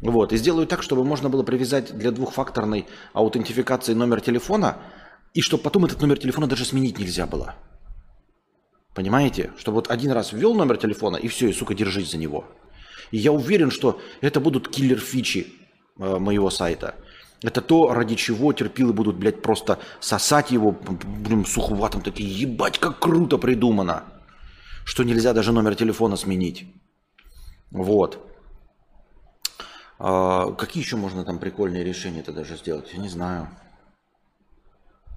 Вот. 0.00 0.32
И 0.32 0.36
сделаю 0.36 0.66
так, 0.66 0.82
чтобы 0.82 1.04
можно 1.04 1.28
было 1.28 1.42
привязать 1.42 1.96
для 1.96 2.10
двухфакторной 2.10 2.86
аутентификации 3.12 3.94
номер 3.94 4.20
телефона, 4.20 4.78
и 5.32 5.40
чтобы 5.40 5.62
потом 5.62 5.84
этот 5.84 6.00
номер 6.00 6.18
телефона 6.18 6.46
даже 6.46 6.64
сменить 6.64 6.98
нельзя 6.98 7.26
было. 7.26 7.54
Понимаете? 8.94 9.50
Чтобы 9.58 9.76
вот 9.76 9.90
один 9.90 10.12
раз 10.12 10.32
ввел 10.32 10.54
номер 10.54 10.76
телефона, 10.76 11.16
и 11.16 11.28
все, 11.28 11.48
и, 11.48 11.52
сука, 11.52 11.74
держись 11.74 12.10
за 12.12 12.18
него. 12.18 12.44
И 13.10 13.18
я 13.18 13.32
уверен, 13.32 13.70
что 13.70 14.00
это 14.20 14.40
будут 14.40 14.68
киллер-фичи 14.68 15.52
э, 15.98 16.18
моего 16.18 16.50
сайта. 16.50 16.94
Это 17.42 17.60
то, 17.60 17.92
ради 17.92 18.14
чего 18.14 18.52
терпилы 18.52 18.92
будут, 18.92 19.16
блядь, 19.16 19.42
просто 19.42 19.78
сосать 20.00 20.50
его, 20.50 20.72
блин, 20.72 21.44
суховатым, 21.44 22.00
такие, 22.00 22.30
ебать, 22.30 22.78
как 22.78 22.98
круто 22.98 23.36
придумано, 23.36 24.04
что 24.84 25.02
нельзя 25.02 25.32
даже 25.32 25.52
номер 25.52 25.74
телефона 25.74 26.16
сменить. 26.16 26.64
Вот. 27.70 28.18
А 29.98 30.52
какие 30.52 30.82
еще 30.82 30.96
можно 30.96 31.24
там 31.24 31.38
прикольные 31.38 31.84
решения 31.84 32.20
это 32.20 32.32
даже 32.32 32.56
сделать? 32.56 32.92
Я 32.92 32.98
не 32.98 33.08
знаю. 33.08 33.48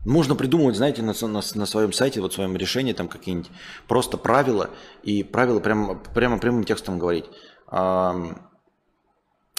Можно 0.06 0.36
придумывать, 0.36 0.78
знаете, 0.78 1.02
на, 1.02 1.14
на, 1.20 1.42
на 1.56 1.66
своем 1.66 1.92
сайте, 1.92 2.22
вот 2.22 2.32
в 2.32 2.36
своем 2.36 2.56
решении 2.56 2.94
там 2.94 3.10
какие-нибудь 3.10 3.52
просто 3.88 4.18
правила, 4.18 4.70
и 5.04 5.24
правила 5.24 5.60
прямо, 5.60 5.96
прямо 5.96 6.40
прямым 6.40 6.64
текстом 6.64 6.98
говорить. 6.98 7.26
А, 7.68 8.16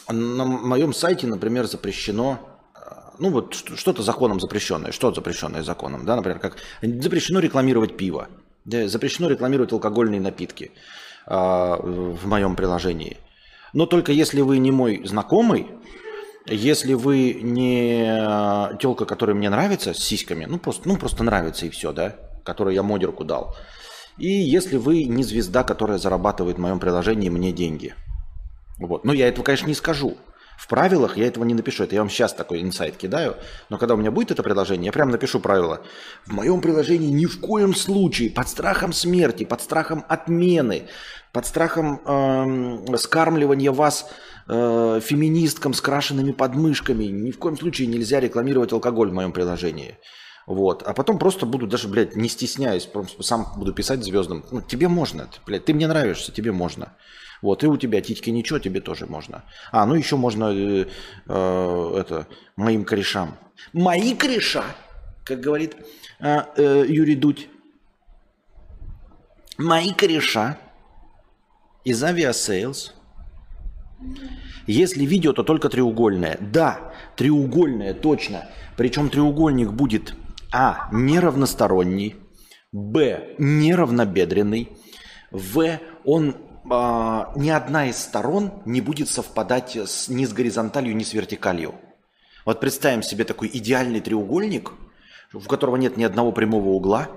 на 0.09 0.45
моем 0.47 0.95
сайте, 0.95 1.27
например, 1.27 1.67
запрещено, 1.67 2.39
а, 2.75 3.13
ну 3.19 3.31
вот 3.31 3.55
что-то 3.55 4.03
законом 4.03 4.41
запрещенное, 4.41 4.93
что 4.93 5.13
запрещенное 5.13 5.63
законом, 5.63 6.07
да, 6.07 6.17
например, 6.17 6.39
как 6.39 6.57
запрещено 6.81 7.41
рекламировать 7.41 7.99
пиво, 7.99 8.29
запрещено 8.65 9.29
рекламировать 9.29 9.73
алкогольные 9.73 10.21
напитки 10.21 10.71
а, 11.27 11.77
в 11.77 12.27
моем 12.27 12.57
приложении– 12.57 13.19
но 13.73 13.87
только 13.87 14.13
если 14.13 14.41
вы 14.41 14.59
не 14.59 14.71
мой 14.71 15.03
знакомый, 15.05 15.69
если 16.47 16.95
вы 16.95 17.35
не 17.43 18.07
э, 18.09 18.77
телка, 18.79 19.05
которая 19.05 19.37
мне 19.37 19.51
нравится, 19.51 19.93
с 19.93 19.99
сиськами, 19.99 20.47
ну 20.47 20.59
просто, 20.59 20.89
ну 20.89 20.97
просто 20.97 21.23
нравится 21.23 21.67
и 21.67 21.71
все, 21.71 21.93
да, 21.93 22.17
которую 22.45 22.75
я 22.75 22.83
модерку 22.83 23.25
дал. 23.25 23.55
И 24.17 24.29
если 24.29 24.77
вы 24.77 25.05
не 25.05 25.23
звезда, 25.23 25.63
которая 25.63 25.99
зарабатывает 25.99 26.57
в 26.57 26.61
моем 26.61 26.81
приложении 26.81 27.29
мне 27.29 27.53
деньги. 27.53 27.95
Вот. 28.79 29.05
Но 29.05 29.13
я 29.13 29.29
этого, 29.29 29.45
конечно, 29.45 29.67
не 29.67 29.75
скажу. 29.75 30.17
В 30.59 30.67
правилах 30.67 31.17
я 31.17 31.29
этого 31.29 31.45
не 31.45 31.55
напишу. 31.55 31.85
Это 31.85 31.95
я 31.95 32.01
вам 32.01 32.11
сейчас 32.11 32.35
такой 32.35 32.61
инсайт 32.63 32.97
кидаю. 32.97 33.37
Но 33.69 33.79
когда 33.79 33.95
у 33.95 33.97
меня 33.97 34.11
будет 34.11 34.33
это 34.33 34.43
приложение, 34.43 34.87
я 34.87 34.93
прямо 34.93 35.13
напишу 35.13 35.39
правила. 35.39 35.83
В 36.27 36.33
моем 36.33 36.61
приложении 36.61 37.11
ни 37.11 37.27
в 37.27 37.39
коем 37.39 37.77
случае, 37.77 38.31
под 38.31 38.49
страхом 38.49 38.93
смерти, 38.93 39.45
под 39.45 39.61
страхом 39.61 40.05
отмены, 40.09 40.89
под 41.33 41.47
страхом 41.47 42.01
э, 42.05 42.97
скармливания 42.97 43.73
вас 43.73 44.11
э, 44.49 45.01
феминисткам 45.03 45.75
с 45.75 45.81
крашенными 45.81 46.33
подмышками, 46.33 47.05
ни 47.05 47.31
в 47.31 47.39
коем 47.39 47.57
случае 47.57 47.89
нельзя 47.89 48.21
рекламировать 48.21 48.73
алкоголь 48.73 49.11
в 49.11 49.15
моем 49.15 49.33
приложении. 49.33 49.99
Вот. 50.47 50.83
А 50.83 50.95
потом 50.95 51.19
просто 51.19 51.45
буду 51.45 51.67
даже, 51.67 51.89
блядь, 51.89 52.17
не 52.17 52.29
стесняясь, 52.29 52.89
сам 53.21 53.53
буду 53.57 53.75
писать 53.75 54.03
звездам. 54.03 54.45
Ну, 54.51 54.63
тебе 54.63 54.89
можно, 54.89 55.29
блядь, 55.47 55.67
ты 55.67 55.75
мне 55.75 55.87
нравишься, 55.87 56.33
тебе 56.33 56.53
можно. 56.53 56.95
Вот, 57.43 57.63
и 57.63 57.67
у 57.67 57.77
тебя 57.77 58.01
титьки 58.01 58.31
ничего, 58.31 58.59
тебе 58.59 58.81
тоже 58.81 59.07
можно. 59.07 59.45
А, 59.71 59.87
ну 59.87 59.95
еще 59.95 60.17
можно 60.17 60.51
э, 60.53 60.87
э, 61.27 61.95
это, 62.01 62.27
моим 62.57 62.85
корешам. 62.85 63.37
Мои 63.73 64.15
кореша, 64.15 64.65
как 65.25 65.41
говорит 65.41 65.77
э, 66.19 66.39
э, 66.57 66.85
Юрий 66.89 67.15
Дудь. 67.15 67.49
Мои 69.57 69.93
кореша 69.93 70.59
из 71.89 72.05
Aviasales. 72.05 72.95
Если 74.67 75.07
видео, 75.07 75.33
то 75.33 75.43
только 75.43 75.71
треугольное. 75.71 76.37
Да, 76.39 76.93
треугольное, 77.17 77.95
точно. 77.95 78.47
Причем 78.77 79.09
треугольник 79.09 79.73
будет 79.73 80.15
а. 80.53 80.89
Неравносторонний. 80.93 82.17
Б. 82.73 83.35
Неравнобедренный. 83.39 84.69
В. 85.31 85.81
Он 86.05 86.37
а, 86.71 87.33
ни 87.37 87.49
одна 87.49 87.87
из 87.87 87.97
сторон 87.97 88.63
не 88.67 88.83
будет 88.83 89.09
совпадать 89.09 89.75
с, 89.75 90.09
ни 90.09 90.27
с 90.27 90.33
горизонталью, 90.35 90.95
ни 90.95 91.05
с 91.05 91.15
вертикалью. 91.15 91.75
Вот 92.45 92.61
представим 92.61 93.03
себе 93.03 93.25
такой 93.25 93.51
идеальный 93.51 94.01
треугольник, 94.01 94.73
в 95.33 95.47
которого 95.47 95.77
нет 95.77 95.97
ни 95.97 96.05
одного 96.05 96.33
прямого 96.33 96.69
угла, 96.69 97.09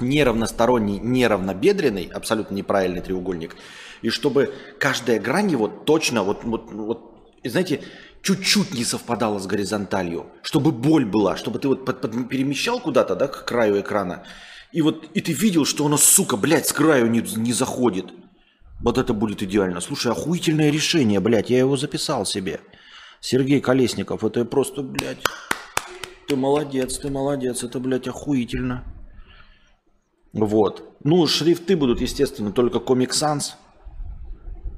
неравносторонний, 0.00 0.98
неравнобедренный, 0.98 2.10
абсолютно 2.12 2.54
неправильный 2.54 3.00
треугольник, 3.00 3.56
и 4.02 4.10
чтобы 4.10 4.54
каждая 4.78 5.18
грань 5.18 5.50
его 5.50 5.68
точно, 5.68 6.22
вот, 6.22 6.44
вот, 6.44 6.72
вот 6.72 7.32
знаете, 7.44 7.82
чуть-чуть 8.22 8.74
не 8.74 8.84
совпадала 8.84 9.38
с 9.38 9.46
горизонталью, 9.46 10.26
чтобы 10.42 10.72
боль 10.72 11.04
была, 11.04 11.36
чтобы 11.36 11.58
ты 11.58 11.68
вот 11.68 11.84
под, 11.84 12.00
под, 12.00 12.28
перемещал 12.28 12.80
куда-то, 12.80 13.14
да, 13.16 13.28
к 13.28 13.44
краю 13.44 13.80
экрана, 13.80 14.24
и 14.72 14.82
вот 14.82 15.06
и 15.14 15.20
ты 15.20 15.32
видел, 15.32 15.64
что 15.64 15.86
оно, 15.86 15.96
сука, 15.96 16.36
блядь, 16.36 16.66
с 16.66 16.72
краю 16.72 17.08
не, 17.08 17.20
не 17.36 17.52
заходит. 17.52 18.06
Вот 18.80 18.98
это 18.98 19.14
будет 19.14 19.40
идеально. 19.40 19.80
Слушай, 19.80 20.10
охуительное 20.12 20.70
решение, 20.70 21.20
блядь, 21.20 21.48
я 21.48 21.58
его 21.58 21.76
записал 21.76 22.26
себе. 22.26 22.60
Сергей 23.20 23.60
Колесников, 23.60 24.24
это 24.24 24.44
просто, 24.44 24.82
блядь, 24.82 25.22
ты 26.26 26.36
молодец, 26.36 26.98
ты 26.98 27.08
молодец, 27.08 27.62
это, 27.62 27.78
блядь, 27.78 28.08
охуительно. 28.08 28.84
Вот. 30.34 30.98
Ну, 31.04 31.26
шрифты 31.26 31.76
будут, 31.76 32.00
естественно, 32.00 32.52
только 32.52 32.78
Comic 32.78 33.10
Sans. 33.10 33.54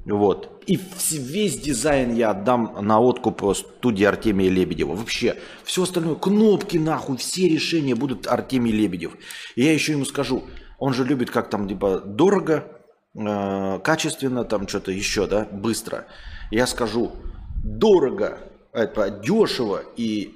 Вот. 0.05 0.63
И 0.67 0.79
весь 1.11 1.59
дизайн 1.59 2.13
я 2.13 2.29
отдам 2.29 2.77
на 2.79 2.99
откуп 3.01 3.43
студии 3.55 4.05
Артемия 4.05 4.49
Лебедева. 4.49 4.95
Вообще, 4.95 5.35
все 5.63 5.83
остальное, 5.83 6.15
кнопки 6.15 6.77
нахуй, 6.77 7.17
все 7.17 7.49
решения 7.49 7.95
будут 7.95 8.27
Артемий 8.27 8.71
Лебедев. 8.71 9.17
И 9.55 9.63
я 9.63 9.73
еще 9.73 9.93
ему 9.93 10.05
скажу, 10.05 10.43
он 10.79 10.93
же 10.93 11.03
любит 11.03 11.31
как 11.31 11.49
там, 11.49 11.67
типа, 11.67 11.99
дорого, 11.99 12.65
э, 13.15 13.79
качественно, 13.83 14.45
там 14.45 14.67
что-то 14.67 14.91
еще, 14.91 15.27
да, 15.27 15.47
быстро. 15.51 16.05
Я 16.51 16.67
скажу, 16.67 17.13
дорого, 17.63 18.37
это 18.71 19.09
дешево 19.09 19.81
и 19.97 20.33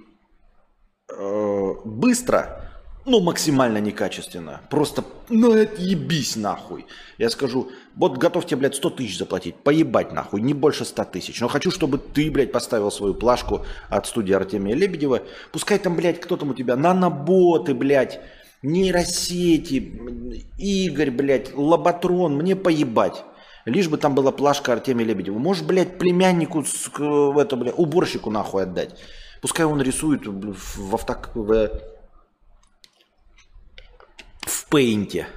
э, 1.09 1.73
быстро, 1.85 2.60
ну, 3.05 3.19
максимально 3.19 3.79
некачественно. 3.79 4.61
Просто, 4.69 5.03
ну, 5.29 5.55
ебись 5.55 6.35
нахуй. 6.35 6.85
Я 7.17 7.29
скажу, 7.29 7.71
вот 7.95 8.17
готов 8.17 8.45
тебе, 8.45 8.57
блядь, 8.57 8.75
100 8.75 8.89
тысяч 8.91 9.17
заплатить. 9.17 9.55
Поебать 9.55 10.11
нахуй, 10.11 10.41
не 10.41 10.53
больше 10.53 10.85
100 10.85 11.05
тысяч. 11.05 11.41
Но 11.41 11.47
хочу, 11.47 11.71
чтобы 11.71 11.97
ты, 11.97 12.29
блядь, 12.29 12.51
поставил 12.51 12.91
свою 12.91 13.15
плашку 13.15 13.65
от 13.89 14.05
студии 14.05 14.33
Артемия 14.33 14.75
Лебедева. 14.75 15.23
Пускай 15.51 15.79
там, 15.79 15.95
блядь, 15.95 16.19
кто 16.19 16.37
там 16.37 16.51
у 16.51 16.53
тебя, 16.53 16.75
наноботы, 16.75 17.73
блядь, 17.73 18.21
нейросети, 18.61 19.99
Игорь, 20.59 21.09
блядь, 21.09 21.55
Лоботрон, 21.55 22.35
мне 22.35 22.55
поебать. 22.55 23.23
Лишь 23.65 23.89
бы 23.89 23.97
там 23.97 24.13
была 24.13 24.31
плашка 24.31 24.73
Артемия 24.73 25.07
Лебедева. 25.07 25.39
Можешь, 25.39 25.63
блядь, 25.63 25.97
племяннику, 25.97 26.63
в 26.63 27.37
это, 27.39 27.55
блядь, 27.55 27.77
уборщику 27.77 28.29
нахуй 28.29 28.63
отдать. 28.63 28.95
Пускай 29.41 29.65
он 29.65 29.81
рисует 29.81 30.27
в, 30.27 30.93
авток, 30.93 31.31
в 31.33 31.71
в 32.00 32.00
пейнте. 34.71 35.27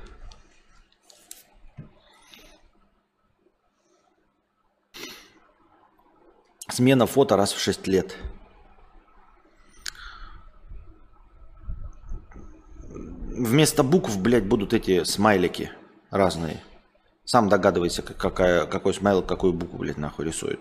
Смена 6.70 7.07
фото 7.07 7.37
раз 7.37 7.53
в 7.53 7.59
6 7.59 7.87
лет. 7.88 8.16
Вместо 13.37 13.83
букв, 13.83 14.16
блядь, 14.16 14.47
будут 14.47 14.73
эти 14.73 15.03
смайлики 15.05 15.70
разные. 16.11 16.62
Сам 17.25 17.49
догадывайся, 17.49 18.03
какая, 18.03 18.66
какой 18.66 18.94
смайл, 18.94 19.23
какую 19.23 19.53
букву, 19.53 19.79
блядь, 19.79 19.99
нахуй 19.99 20.27
рисует. 20.27 20.61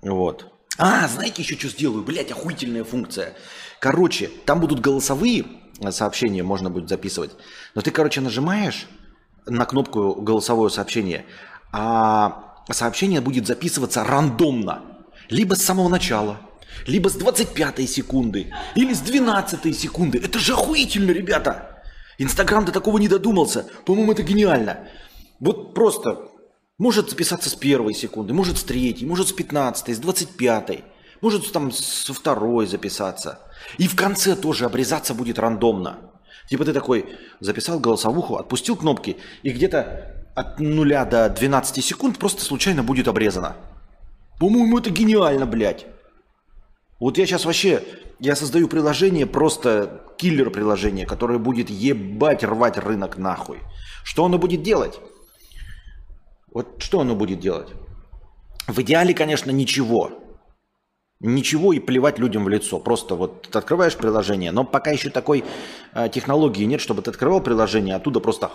Вот. 0.00 0.50
А, 0.78 1.06
знаете, 1.08 1.42
еще 1.42 1.56
что 1.56 1.68
сделаю? 1.68 2.02
Блядь, 2.04 2.32
охуительная 2.32 2.84
функция. 2.84 3.36
Короче, 3.80 4.30
там 4.46 4.60
будут 4.60 4.80
голосовые 4.80 5.44
сообщения, 5.90 6.42
можно 6.42 6.70
будет 6.70 6.88
записывать. 6.88 7.32
Но 7.74 7.80
ты, 7.80 7.90
короче, 7.90 8.20
нажимаешь 8.20 8.86
на 9.46 9.64
кнопку 9.64 10.14
голосовое 10.14 10.70
сообщение, 10.70 11.26
а 11.72 12.54
сообщение 12.70 13.20
будет 13.20 13.46
записываться 13.46 14.04
рандомно. 14.04 14.82
Либо 15.30 15.54
с 15.54 15.62
самого 15.62 15.88
начала, 15.88 16.38
либо 16.86 17.08
с 17.08 17.14
25 17.14 17.88
секунды, 17.88 18.52
или 18.74 18.92
с 18.92 19.00
12 19.00 19.76
секунды. 19.76 20.18
Это 20.18 20.38
же 20.38 20.52
охуительно, 20.52 21.10
ребята! 21.10 21.82
Инстаграм 22.18 22.64
до 22.64 22.72
такого 22.72 22.98
не 22.98 23.08
додумался. 23.08 23.66
По-моему, 23.86 24.12
это 24.12 24.22
гениально. 24.22 24.86
Вот 25.40 25.74
просто 25.74 26.28
может 26.78 27.10
записаться 27.10 27.50
с 27.50 27.54
первой 27.54 27.94
секунды, 27.94 28.32
может 28.32 28.58
с 28.58 28.64
третьей, 28.64 29.06
может 29.06 29.28
с 29.28 29.32
пятнадцатой, 29.32 29.94
с 29.94 29.98
двадцать 29.98 30.30
пятой, 30.30 30.84
может 31.24 31.50
там 31.52 31.72
со 31.72 32.12
второй 32.12 32.66
записаться. 32.66 33.38
И 33.78 33.88
в 33.88 33.96
конце 33.96 34.36
тоже 34.36 34.66
обрезаться 34.66 35.14
будет 35.14 35.38
рандомно. 35.38 35.96
Типа 36.50 36.66
ты 36.66 36.74
такой 36.74 37.06
записал 37.40 37.80
голосовуху, 37.80 38.36
отпустил 38.36 38.76
кнопки, 38.76 39.16
и 39.42 39.50
где-то 39.50 40.26
от 40.34 40.60
нуля 40.60 41.06
до 41.06 41.30
12 41.30 41.82
секунд 41.82 42.18
просто 42.18 42.44
случайно 42.44 42.82
будет 42.82 43.08
обрезано. 43.08 43.56
По-моему, 44.38 44.78
это 44.78 44.90
гениально, 44.90 45.46
блядь. 45.46 45.86
Вот 47.00 47.16
я 47.16 47.24
сейчас 47.24 47.46
вообще, 47.46 47.82
я 48.20 48.36
создаю 48.36 48.68
приложение, 48.68 49.24
просто 49.24 50.02
киллер 50.18 50.50
приложение, 50.50 51.06
которое 51.06 51.38
будет 51.38 51.70
ебать 51.70 52.44
рвать 52.44 52.76
рынок 52.76 53.16
нахуй. 53.16 53.60
Что 54.04 54.26
оно 54.26 54.36
будет 54.36 54.62
делать? 54.62 55.00
Вот 56.52 56.82
что 56.82 57.00
оно 57.00 57.14
будет 57.14 57.40
делать? 57.40 57.70
В 58.66 58.78
идеале, 58.80 59.14
конечно, 59.14 59.50
ничего. 59.50 60.20
Ничего 61.26 61.72
и 61.72 61.80
плевать 61.80 62.18
людям 62.18 62.44
в 62.44 62.50
лицо. 62.50 62.78
Просто 62.78 63.14
вот 63.14 63.48
ты 63.48 63.58
открываешь 63.58 63.96
приложение, 63.96 64.52
но 64.52 64.62
пока 64.62 64.90
еще 64.90 65.08
такой 65.08 65.42
э, 65.94 66.10
технологии 66.10 66.64
нет, 66.64 66.82
чтобы 66.82 67.00
ты 67.00 67.10
открывал 67.10 67.40
приложение, 67.40 67.96
оттуда 67.96 68.20
просто 68.20 68.50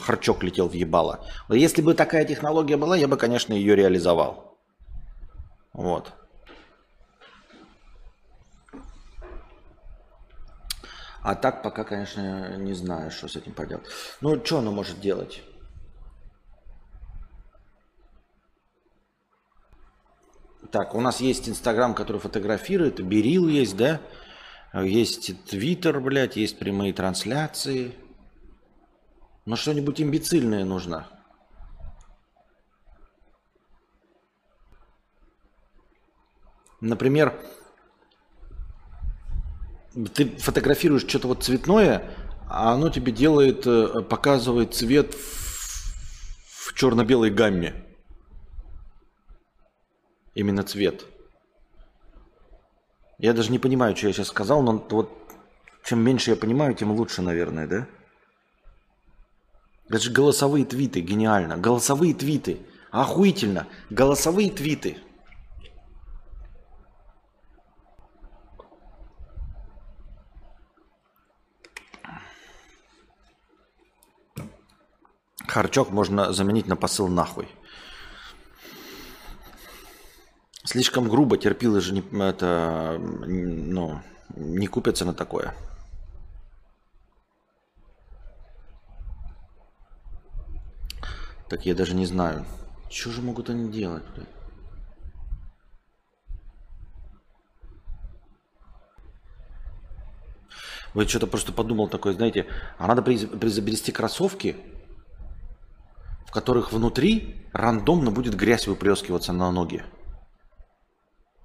харчок 0.00 0.42
летел 0.42 0.68
в 0.68 0.72
ебало. 0.72 1.24
Если 1.48 1.80
бы 1.80 1.94
такая 1.94 2.24
технология 2.24 2.76
была, 2.76 2.96
я 2.96 3.06
бы, 3.06 3.16
конечно, 3.16 3.52
ее 3.52 3.76
реализовал. 3.76 4.58
Вот. 5.72 6.12
А 11.22 11.36
так 11.36 11.62
пока, 11.62 11.84
конечно, 11.84 12.56
не 12.56 12.74
знаю, 12.74 13.12
что 13.12 13.28
с 13.28 13.36
этим 13.36 13.52
поделать. 13.52 13.86
Ну, 14.20 14.44
что 14.44 14.58
оно 14.58 14.72
может 14.72 14.98
делать? 14.98 15.44
Так, 20.70 20.94
у 20.94 21.00
нас 21.00 21.20
есть 21.20 21.48
Инстаграм, 21.48 21.94
который 21.94 22.20
фотографирует, 22.20 23.00
Берил 23.00 23.48
есть, 23.48 23.76
да? 23.76 24.00
Есть 24.74 25.44
Твиттер, 25.46 26.00
блядь, 26.00 26.36
есть 26.36 26.58
прямые 26.58 26.92
трансляции. 26.92 27.94
Но 29.46 29.56
что-нибудь 29.56 30.00
имбецильное 30.00 30.64
нужно. 30.66 31.06
Например, 36.82 37.34
ты 40.14 40.36
фотографируешь 40.36 41.06
что-то 41.08 41.28
вот 41.28 41.44
цветное, 41.44 42.14
а 42.46 42.72
оно 42.74 42.90
тебе 42.90 43.10
делает, 43.10 43.66
э, 43.66 44.02
показывает 44.02 44.74
цвет 44.74 45.14
в, 45.14 46.68
в 46.68 46.74
черно-белой 46.74 47.30
гамме. 47.30 47.87
Именно 50.38 50.62
цвет. 50.62 51.04
Я 53.18 53.32
даже 53.32 53.50
не 53.50 53.58
понимаю, 53.58 53.96
что 53.96 54.06
я 54.06 54.12
сейчас 54.12 54.28
сказал, 54.28 54.62
но 54.62 54.78
вот 54.88 55.10
чем 55.82 55.98
меньше 55.98 56.30
я 56.30 56.36
понимаю, 56.36 56.76
тем 56.76 56.92
лучше, 56.92 57.22
наверное, 57.22 57.66
да? 57.66 57.88
Это 59.88 59.98
же 59.98 60.12
голосовые 60.12 60.64
твиты, 60.64 61.00
гениально. 61.00 61.56
Голосовые 61.56 62.14
твиты. 62.14 62.60
Охуительно. 62.92 63.66
Голосовые 63.90 64.52
твиты. 64.52 64.98
Харчок 75.48 75.90
можно 75.90 76.32
заменить 76.32 76.68
на 76.68 76.76
посыл 76.76 77.08
нахуй. 77.08 77.48
Слишком 80.68 81.08
грубо 81.08 81.38
терпилы 81.38 81.80
же 81.80 81.94
не, 81.94 82.00
это, 82.20 82.98
ну, 83.00 84.02
не 84.36 84.66
купятся 84.66 85.06
на 85.06 85.14
такое. 85.14 85.54
Так 91.48 91.64
я 91.64 91.74
даже 91.74 91.94
не 91.94 92.04
знаю. 92.04 92.44
Что 92.90 93.10
же 93.10 93.22
могут 93.22 93.48
они 93.48 93.72
делать, 93.72 94.02
блядь? 94.14 94.28
Вот 100.92 101.08
что-то 101.08 101.28
просто 101.28 101.50
подумал 101.50 101.88
такое, 101.88 102.12
знаете, 102.12 102.46
а 102.76 102.88
надо 102.88 103.00
приобрести 103.00 103.90
кроссовки, 103.90 104.54
в 106.26 106.30
которых 106.30 106.74
внутри 106.74 107.42
рандомно 107.54 108.10
будет 108.10 108.34
грязь 108.34 108.66
выплескиваться 108.66 109.32
на 109.32 109.50
ноги 109.50 109.82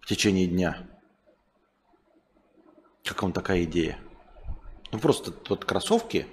в 0.03 0.05
течение 0.05 0.47
дня. 0.47 0.77
Как 3.05 3.23
вам 3.23 3.31
такая 3.31 3.63
идея? 3.63 3.97
Ну 4.91 4.99
просто 4.99 5.33
вот 5.47 5.63
кроссовки, 5.63 6.27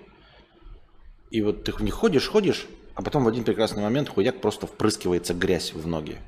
и 1.30 1.40
вот 1.40 1.62
ты 1.62 1.72
в 1.72 1.80
них 1.80 1.94
ходишь, 1.94 2.28
ходишь, 2.28 2.66
а 2.94 3.02
потом 3.02 3.24
в 3.24 3.28
один 3.28 3.44
прекрасный 3.44 3.83
момент 3.83 4.09
хуяк 4.09 4.40
просто 4.40 4.66
впрыскивается 4.66 5.35
грязь 5.35 5.72
в 5.72 5.87
ноги, 5.87 6.18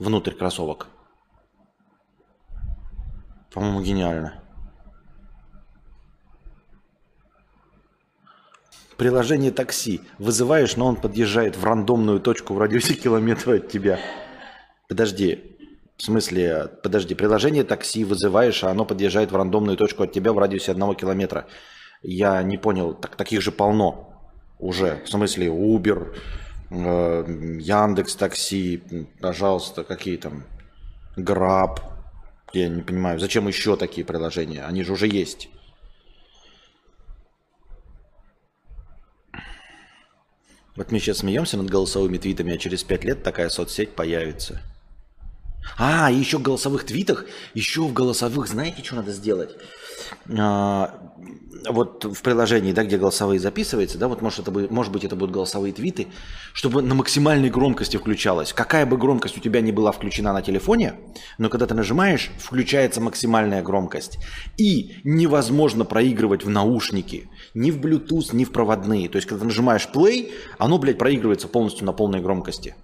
внутрь 0.00 0.32
кроссовок. 0.32 0.88
По-моему, 3.52 3.82
гениально. 3.82 4.42
Приложение 8.96 9.50
такси. 9.50 10.02
Вызываешь, 10.18 10.76
но 10.76 10.86
он 10.86 10.96
подъезжает 10.96 11.56
в 11.56 11.64
рандомную 11.64 12.20
точку 12.20 12.54
в 12.54 12.58
радиусе 12.58 12.94
километра 13.02 13.54
от 13.54 13.68
тебя. 13.68 13.98
Подожди. 14.88 15.49
В 16.00 16.02
смысле, 16.02 16.70
подожди, 16.82 17.14
приложение 17.14 17.62
такси 17.62 18.04
вызываешь, 18.04 18.64
а 18.64 18.70
оно 18.70 18.86
подъезжает 18.86 19.32
в 19.32 19.36
рандомную 19.36 19.76
точку 19.76 20.04
от 20.04 20.12
тебя 20.12 20.32
в 20.32 20.38
радиусе 20.38 20.72
одного 20.72 20.94
километра. 20.94 21.46
Я 22.02 22.42
не 22.42 22.56
понял, 22.56 22.94
так, 22.94 23.16
таких 23.16 23.42
же 23.42 23.52
полно 23.52 24.18
уже. 24.58 25.02
В 25.04 25.10
смысле, 25.10 25.48
Uber, 25.48 26.16
э, 26.70 27.56
Яндекс 27.60 28.16
Такси, 28.16 28.82
пожалуйста, 29.20 29.84
какие 29.84 30.16
там, 30.16 30.44
Grab. 31.18 31.80
Я 32.54 32.70
не 32.70 32.80
понимаю, 32.80 33.20
зачем 33.20 33.46
еще 33.46 33.76
такие 33.76 34.06
приложения? 34.06 34.64
Они 34.64 34.82
же 34.84 34.94
уже 34.94 35.06
есть. 35.06 35.50
Вот 40.76 40.90
мы 40.92 40.98
сейчас 40.98 41.18
смеемся 41.18 41.58
над 41.58 41.68
голосовыми 41.68 42.16
твитами, 42.16 42.54
а 42.54 42.56
через 42.56 42.84
пять 42.84 43.04
лет 43.04 43.22
такая 43.22 43.50
соцсеть 43.50 43.90
появится. 43.90 44.62
А, 45.78 46.10
еще 46.10 46.38
в 46.38 46.42
голосовых 46.42 46.84
твитах, 46.84 47.26
еще 47.54 47.82
в 47.82 47.92
голосовых, 47.92 48.48
знаете, 48.48 48.82
что 48.84 48.96
надо 48.96 49.12
сделать? 49.12 49.56
А, 50.38 51.10
вот 51.68 52.04
в 52.04 52.22
приложении, 52.22 52.72
да, 52.72 52.84
где 52.84 52.96
голосовые 52.96 53.38
записываются, 53.40 53.98
да, 53.98 54.08
вот 54.08 54.22
может, 54.22 54.40
это 54.40 54.50
будет, 54.50 54.70
может 54.70 54.92
быть 54.92 55.04
это 55.04 55.16
будут 55.16 55.34
голосовые 55.34 55.72
твиты, 55.72 56.08
чтобы 56.52 56.82
на 56.82 56.94
максимальной 56.94 57.50
громкости 57.50 57.96
включалось. 57.96 58.52
Какая 58.52 58.86
бы 58.86 58.96
громкость 58.96 59.36
у 59.36 59.40
тебя 59.40 59.60
не 59.60 59.72
была 59.72 59.92
включена 59.92 60.32
на 60.32 60.42
телефоне, 60.42 60.94
но 61.38 61.48
когда 61.48 61.66
ты 61.66 61.74
нажимаешь, 61.74 62.30
включается 62.38 63.00
максимальная 63.00 63.62
громкость. 63.62 64.18
И 64.56 64.96
невозможно 65.04 65.84
проигрывать 65.84 66.44
в 66.44 66.48
наушники, 66.48 67.28
ни 67.54 67.70
в 67.70 67.78
Bluetooth, 67.78 68.34
ни 68.34 68.44
в 68.44 68.52
проводные. 68.52 69.08
То 69.08 69.16
есть, 69.16 69.28
когда 69.28 69.40
ты 69.40 69.46
нажимаешь 69.46 69.88
play, 69.92 70.32
оно, 70.58 70.78
блядь, 70.78 70.98
проигрывается 70.98 71.48
полностью 71.48 71.84
на 71.86 71.92
полной 71.92 72.20
громкости. 72.20 72.74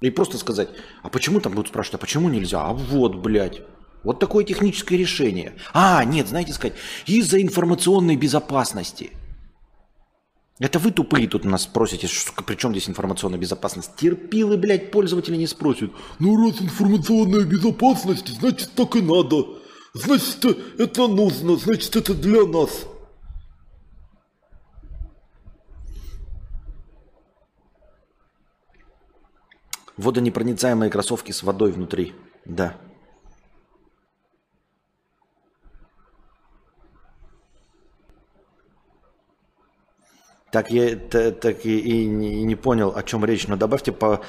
И 0.00 0.10
просто 0.10 0.38
сказать, 0.38 0.68
а 1.02 1.08
почему 1.08 1.40
там 1.40 1.52
будут 1.54 1.68
спрашивать, 1.68 1.94
а 1.94 1.98
почему 1.98 2.28
нельзя? 2.28 2.62
А 2.62 2.72
вот, 2.72 3.16
блядь. 3.16 3.62
Вот 4.02 4.20
такое 4.20 4.44
техническое 4.44 4.96
решение. 4.96 5.54
А, 5.72 6.04
нет, 6.04 6.28
знаете 6.28 6.52
сказать, 6.52 6.76
из-за 7.06 7.42
информационной 7.42 8.16
безопасности. 8.16 9.12
Это 10.58 10.78
вы 10.78 10.90
тупые 10.90 11.28
тут 11.28 11.44
нас 11.44 11.64
спросите, 11.64 12.06
что, 12.06 12.42
при 12.42 12.54
чем 12.54 12.70
здесь 12.70 12.88
информационная 12.88 13.38
безопасность? 13.38 13.90
Терпилы, 13.96 14.56
блядь, 14.56 14.90
пользователи 14.90 15.36
не 15.36 15.46
спросят. 15.46 15.90
Ну, 16.18 16.46
раз 16.46 16.62
информационная 16.62 17.44
безопасность, 17.44 18.28
значит, 18.28 18.70
так 18.74 18.96
и 18.96 19.02
надо. 19.02 19.44
Значит, 19.92 20.44
это 20.78 21.08
нужно, 21.08 21.56
значит, 21.56 21.96
это 21.96 22.14
для 22.14 22.46
нас. 22.46 22.86
Водонепроницаемые 29.96 30.90
кроссовки 30.90 31.32
с 31.32 31.42
водой 31.42 31.72
внутри. 31.72 32.14
Да. 32.44 32.76
Так 40.50 40.70
я 40.70 40.96
так 40.96 41.66
и, 41.66 41.78
и, 41.78 42.04
и 42.04 42.42
не 42.44 42.56
понял, 42.56 42.92
о 42.94 43.02
чем 43.02 43.24
речь. 43.24 43.46
Но 43.46 43.56
добавьте 43.56 43.92
по, 43.92 44.22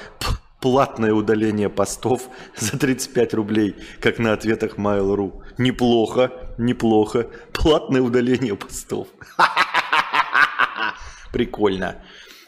платное 0.60 1.12
удаление 1.12 1.68
постов 1.68 2.28
за 2.56 2.78
35 2.78 3.34
рублей, 3.34 3.76
как 4.00 4.18
на 4.18 4.32
ответах 4.32 4.76
Mail.ru. 4.76 5.42
Неплохо, 5.58 6.32
неплохо. 6.58 7.28
Платное 7.52 8.02
удаление 8.02 8.56
постов. 8.56 9.08
Прикольно. 11.32 12.02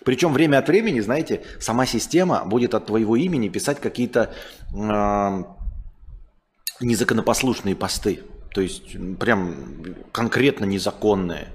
Причем 0.05 0.33
время 0.33 0.59
от 0.59 0.69
времени, 0.69 1.01
знаете, 1.01 1.43
сама 1.59 1.87
система 1.87 2.45
будет 2.45 2.75
от 2.75 2.87
твоего 2.87 3.17
имени 3.17 3.49
писать 3.49 3.81
какие-то 3.81 4.33
э, 4.73 5.45
незаконопослушные 6.81 7.77
посты. 7.77 8.21
То 8.55 8.61
есть 8.61 8.97
прям 9.19 9.85
конкретно 10.13 10.65
незаконные. 10.65 11.49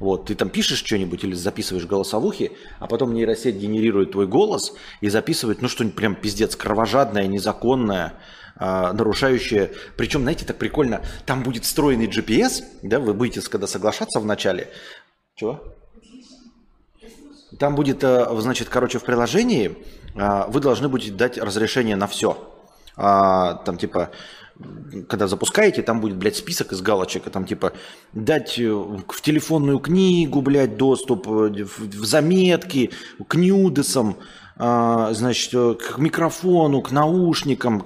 Вот, 0.00 0.26
ты 0.26 0.34
там 0.34 0.48
пишешь 0.48 0.78
что-нибудь 0.78 1.24
или 1.24 1.34
записываешь 1.34 1.86
голосовухи, 1.86 2.52
а 2.78 2.86
потом 2.86 3.14
нейросеть 3.14 3.56
генерирует 3.56 4.12
твой 4.12 4.28
голос 4.28 4.74
и 5.00 5.08
записывает, 5.08 5.60
ну, 5.60 5.68
что-нибудь 5.68 5.96
прям 5.96 6.14
пиздец 6.14 6.54
кровожадное, 6.54 7.26
незаконное, 7.26 8.14
э, 8.60 8.92
нарушающее. 8.92 9.72
Причем, 9.96 10.22
знаете, 10.22 10.44
так 10.44 10.56
прикольно, 10.56 11.02
там 11.26 11.42
будет 11.42 11.64
встроенный 11.64 12.06
GPS, 12.06 12.62
да, 12.82 13.00
вы 13.00 13.12
будете, 13.12 13.40
когда 13.48 13.66
соглашаться 13.66 14.20
в 14.20 14.26
начале. 14.26 14.68
Чего? 15.34 15.77
Там 17.58 17.74
будет, 17.74 18.04
э, 18.04 18.26
значит, 18.38 18.68
короче, 18.68 18.98
в 18.98 19.04
приложении 19.04 19.78
э, 20.14 20.44
вы 20.48 20.60
должны 20.60 20.88
будете 20.88 21.12
дать 21.12 21.38
разрешение 21.38 21.96
на 21.96 22.06
все. 22.06 22.36
А, 22.96 23.54
там 23.64 23.78
типа, 23.78 24.10
когда 25.08 25.28
запускаете, 25.28 25.82
там 25.82 26.00
будет, 26.00 26.16
блядь, 26.16 26.36
список 26.36 26.72
из 26.72 26.82
галочек, 26.82 27.26
и 27.26 27.30
там 27.30 27.46
типа 27.46 27.72
дать 28.12 28.58
э, 28.58 28.70
в 28.70 29.20
телефонную 29.22 29.78
книгу, 29.78 30.42
блядь, 30.42 30.76
доступ, 30.76 31.26
в 31.26 32.04
заметки, 32.04 32.90
к 33.26 33.34
нюдесам, 33.36 34.16
значит, 34.58 35.52
к 35.80 35.98
микрофону, 35.98 36.82
к 36.82 36.90
наушникам, 36.90 37.84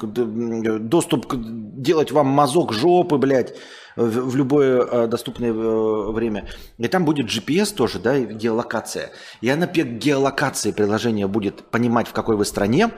доступ 0.88 1.26
делать 1.36 2.12
вам 2.12 2.28
мазок 2.28 2.72
жопы, 2.72 3.18
блядь, 3.18 3.54
в, 3.96 4.30
в 4.30 4.36
любое 4.36 4.82
э, 4.82 5.06
доступное 5.06 5.52
э, 5.52 6.12
время. 6.12 6.48
И 6.78 6.88
там 6.88 7.04
будет 7.04 7.26
GPS 7.26 7.74
тоже, 7.74 7.98
да, 7.98 8.18
геолокация. 8.18 9.10
И 9.40 9.48
она 9.48 9.66
по 9.66 9.80
геолокации 9.80 10.72
приложения 10.72 11.26
будет 11.26 11.62
понимать, 11.70 12.08
в 12.08 12.12
какой 12.12 12.36
вы 12.36 12.44
стране, 12.44 12.90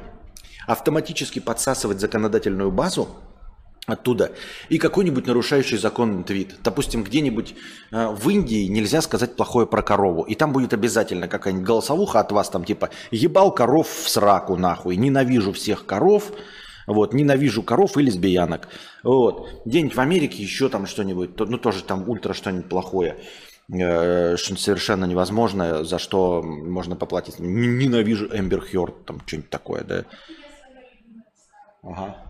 автоматически 0.66 1.40
подсасывать 1.40 2.00
законодательную 2.00 2.70
базу 2.70 3.08
оттуда 3.86 4.32
и 4.68 4.78
какой-нибудь 4.78 5.26
нарушающий 5.26 5.76
закон 5.76 6.24
твит. 6.24 6.56
Допустим, 6.62 7.02
где-нибудь 7.02 7.54
э, 7.92 8.08
в 8.08 8.28
Индии 8.30 8.66
нельзя 8.66 9.02
сказать 9.02 9.36
плохое 9.36 9.66
про 9.66 9.82
корову. 9.82 10.22
И 10.22 10.34
там 10.34 10.52
будет 10.52 10.72
обязательно 10.72 11.28
какая-нибудь 11.28 11.66
голосовуха 11.66 12.20
от 12.20 12.32
вас, 12.32 12.48
там 12.48 12.64
типа 12.64 12.90
«ебал 13.10 13.52
коров 13.52 13.88
в 13.88 14.08
сраку 14.08 14.56
нахуй, 14.56 14.96
ненавижу 14.96 15.52
всех 15.52 15.86
коров», 15.86 16.32
вот, 16.86 17.14
ненавижу 17.14 17.62
коров 17.62 17.96
и 17.96 18.02
лесбиянок. 18.02 18.68
Вот. 19.02 19.48
Где-нибудь 19.64 19.96
в 19.96 20.00
Америке 20.00 20.42
еще 20.42 20.68
там 20.68 20.86
что-нибудь, 20.86 21.38
ну 21.38 21.58
тоже 21.58 21.82
там 21.82 22.08
ультра 22.08 22.34
что-нибудь 22.34 22.68
плохое, 22.68 23.16
э, 23.72 24.36
что 24.36 24.56
совершенно 24.56 25.04
невозможное, 25.04 25.84
за 25.84 25.98
что 25.98 26.42
можно 26.42 26.96
поплатить. 26.96 27.38
Ненавижу 27.38 28.28
Эмбер 28.32 28.60
Хёрд, 28.60 29.04
там 29.04 29.20
что-нибудь 29.26 29.50
такое, 29.50 29.84
да. 29.84 30.04
Ага. 31.82 32.23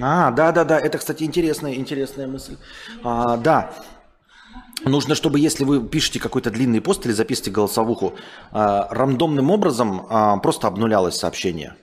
А, 0.00 0.30
да, 0.30 0.52
да, 0.52 0.64
да, 0.64 0.78
это, 0.78 0.98
кстати, 0.98 1.24
интересная, 1.24 1.74
интересная 1.74 2.26
мысль. 2.26 2.56
А, 3.04 3.36
да, 3.36 3.70
Нужно, 4.84 5.14
чтобы 5.14 5.38
если 5.38 5.64
вы 5.64 5.86
пишете 5.86 6.20
какой-то 6.20 6.50
длинный 6.50 6.80
пост 6.80 7.04
или 7.04 7.12
записываете 7.12 7.50
голосовуху, 7.50 8.14
э, 8.50 8.82
рандомным 8.90 9.50
образом 9.50 10.06
э, 10.08 10.40
просто 10.40 10.68
обнулялось 10.68 11.16
сообщение. 11.16 11.76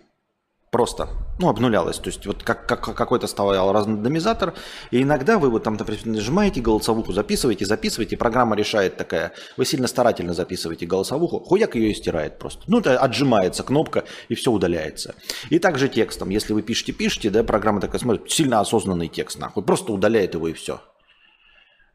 Просто, 0.70 1.08
ну, 1.40 1.48
обнулялось. 1.48 1.98
То 1.98 2.10
есть 2.10 2.26
вот 2.26 2.44
как, 2.44 2.68
как, 2.68 2.82
какой-то 2.82 3.28
стоял 3.28 3.72
рандомизатор, 3.72 4.54
и 4.92 5.02
иногда 5.02 5.40
вы 5.40 5.50
вот 5.50 5.64
там 5.64 5.76
например, 5.76 6.06
нажимаете 6.06 6.60
голосовуху, 6.60 7.14
записываете, 7.14 7.66
записываете, 7.66 8.18
программа 8.18 8.56
решает 8.56 8.98
такая, 8.98 9.32
вы 9.56 9.66
сильно 9.66 9.88
старательно 9.88 10.34
записываете 10.34 10.86
голосовуху, 10.86 11.40
хуяк 11.40 11.76
ее 11.76 11.92
и 11.92 11.94
стирает 11.94 12.38
просто. 12.38 12.64
Ну, 12.68 12.80
это 12.80 13.00
отжимается 13.00 13.64
кнопка, 13.64 14.04
и 14.28 14.36
все 14.36 14.52
удаляется. 14.52 15.16
И 15.50 15.58
также 15.60 15.88
текстом, 15.88 16.30
если 16.30 16.52
вы 16.52 16.62
пишете, 16.62 16.92
пишете, 16.92 17.30
да, 17.30 17.44
программа 17.44 17.80
такая 17.80 18.02
смотрит, 18.02 18.30
сильно 18.30 18.60
осознанный 18.60 19.08
текст, 19.08 19.40
нахуй, 19.40 19.64
просто 19.64 19.94
удаляет 19.94 20.34
его 20.34 20.50
и 20.50 20.54
все. 20.54 20.82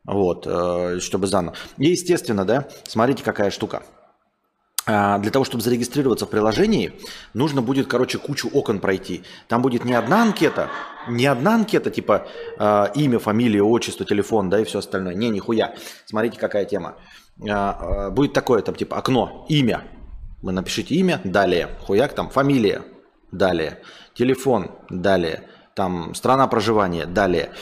Вот, 0.05 0.47
э, 0.47 0.99
чтобы 1.01 1.27
заново. 1.27 1.57
И 1.77 1.91
естественно, 1.91 2.47
да, 2.47 2.69
смотрите, 2.85 3.23
какая 3.23 3.51
штука. 3.51 3.83
А, 4.85 5.19
для 5.19 5.31
того, 5.31 5.45
чтобы 5.45 5.63
зарегистрироваться 5.63 6.27
в 6.27 6.31
приложении, 6.31 6.93
нужно 7.35 7.63
будет, 7.63 7.87
короче, 7.87 8.19
кучу 8.19 8.49
окон 8.49 8.81
пройти. 8.81 9.23
Там 9.47 9.63
будет 9.63 9.85
не 9.85 9.95
одна 9.95 10.23
анкета, 10.23 10.71
не 11.09 11.27
одна 11.27 11.55
анкета, 11.55 11.91
типа 11.91 12.27
э, 12.59 12.87
имя, 12.97 13.21
фамилия, 13.21 13.63
отчество, 13.63 14.05
телефон, 14.05 14.51
да, 14.51 14.61
и 14.61 14.65
все 14.65 14.81
остальное. 14.81 15.15
Не, 15.15 15.29
нихуя. 15.29 15.75
Смотрите, 16.05 16.39
какая 16.39 16.65
тема. 16.65 16.97
Э, 17.41 18.11
будет 18.11 18.33
такое, 18.33 18.61
там, 18.63 18.75
типа, 18.75 18.97
окно, 18.97 19.47
имя. 19.49 19.85
Вы 20.43 20.51
напишите 20.51 20.97
имя, 20.97 21.21
далее. 21.23 21.69
Хуяк, 21.87 22.13
там, 22.15 22.29
фамилия, 22.29 22.83
далее. 23.31 23.79
Телефон, 24.15 24.73
далее. 24.91 25.45
Там, 25.75 26.15
страна 26.17 26.49
проживания, 26.49 27.07
далее. 27.07 27.53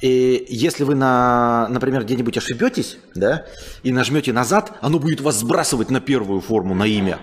И 0.00 0.44
если 0.48 0.84
вы, 0.84 0.94
на, 0.94 1.66
например, 1.70 2.04
где-нибудь 2.04 2.36
ошибетесь, 2.36 2.98
да, 3.14 3.46
и 3.82 3.92
нажмете 3.92 4.32
назад, 4.32 4.72
оно 4.80 4.98
будет 4.98 5.20
вас 5.20 5.38
сбрасывать 5.38 5.90
на 5.90 6.00
первую 6.00 6.40
форму, 6.40 6.74
на 6.74 6.84
имя. 6.84 7.18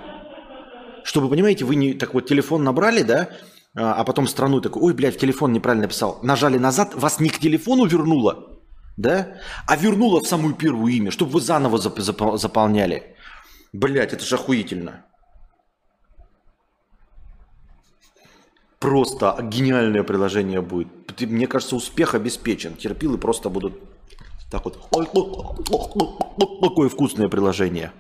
Чтобы, 1.04 1.30
понимаете, 1.30 1.66
вы 1.66 1.76
не 1.76 1.94
так 1.94 2.14
вот 2.14 2.28
телефон 2.28 2.64
набрали, 2.64 3.04
да, 3.04 3.30
а, 3.76 3.94
а 3.94 4.04
потом 4.04 4.28
страну 4.28 4.62
такой, 4.62 4.82
ой, 4.82 4.94
блядь, 4.94 5.18
телефон 5.18 5.54
неправильно 5.54 5.84
написал. 5.84 6.20
Нажали 6.24 6.58
назад, 6.58 6.94
вас 6.96 7.20
не 7.20 7.30
к 7.30 7.40
телефону 7.40 7.86
вернуло, 7.86 8.62
да, 8.98 9.40
а 9.68 9.76
вернуло 9.78 10.22
в 10.22 10.28
самую 10.28 10.56
первую 10.56 10.94
имя, 10.94 11.12
чтобы 11.12 11.32
вы 11.32 11.42
заново 11.42 11.78
зап- 11.78 11.98
зап- 11.98 12.38
заполняли. 12.38 13.16
Блядь, 13.74 14.14
это 14.14 14.26
же 14.26 14.36
охуительно. 14.36 15.06
Просто 18.82 19.38
гениальное 19.44 20.02
приложение 20.02 20.60
будет. 20.60 20.88
Мне 21.22 21.46
кажется, 21.46 21.76
успех 21.76 22.16
обеспечен. 22.16 22.76
Терпилы 22.76 23.20
просто 23.20 23.48
будут 23.50 23.80
так 24.50 24.66
вот. 24.66 24.80
Такое 26.62 26.90
вкусное 26.90 27.30
приложение. 27.30 27.92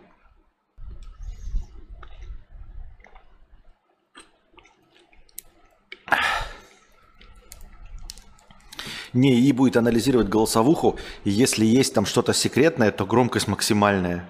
Не, 9.13 9.39
и 9.39 9.51
будет 9.51 9.77
анализировать 9.77 10.29
голосовуху, 10.29 10.97
и 11.25 11.29
если 11.29 11.63
есть 11.63 11.93
там 11.93 12.07
что-то 12.07 12.33
секретное, 12.33 12.91
то 12.91 13.05
громкость 13.05 13.47
максимальная. 13.47 14.27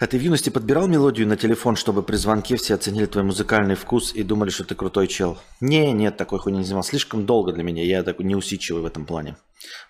А 0.00 0.06
ты 0.06 0.16
в 0.16 0.22
юности 0.22 0.48
подбирал 0.48 0.88
мелодию 0.88 1.28
на 1.28 1.36
телефон, 1.36 1.76
чтобы 1.76 2.02
при 2.02 2.16
звонке 2.16 2.56
все 2.56 2.74
оценили 2.74 3.04
твой 3.04 3.22
музыкальный 3.22 3.74
вкус 3.74 4.14
и 4.14 4.22
думали, 4.22 4.48
что 4.48 4.64
ты 4.64 4.74
крутой 4.74 5.08
чел? 5.08 5.36
Не, 5.60 5.92
нет, 5.92 6.16
такой 6.16 6.38
хуйни 6.38 6.60
не 6.60 6.64
занимал. 6.64 6.82
Слишком 6.82 7.26
долго 7.26 7.52
для 7.52 7.62
меня, 7.62 7.84
я 7.84 8.02
такой 8.02 8.24
неусидчивый 8.24 8.80
в 8.80 8.86
этом 8.86 9.04
плане. 9.04 9.36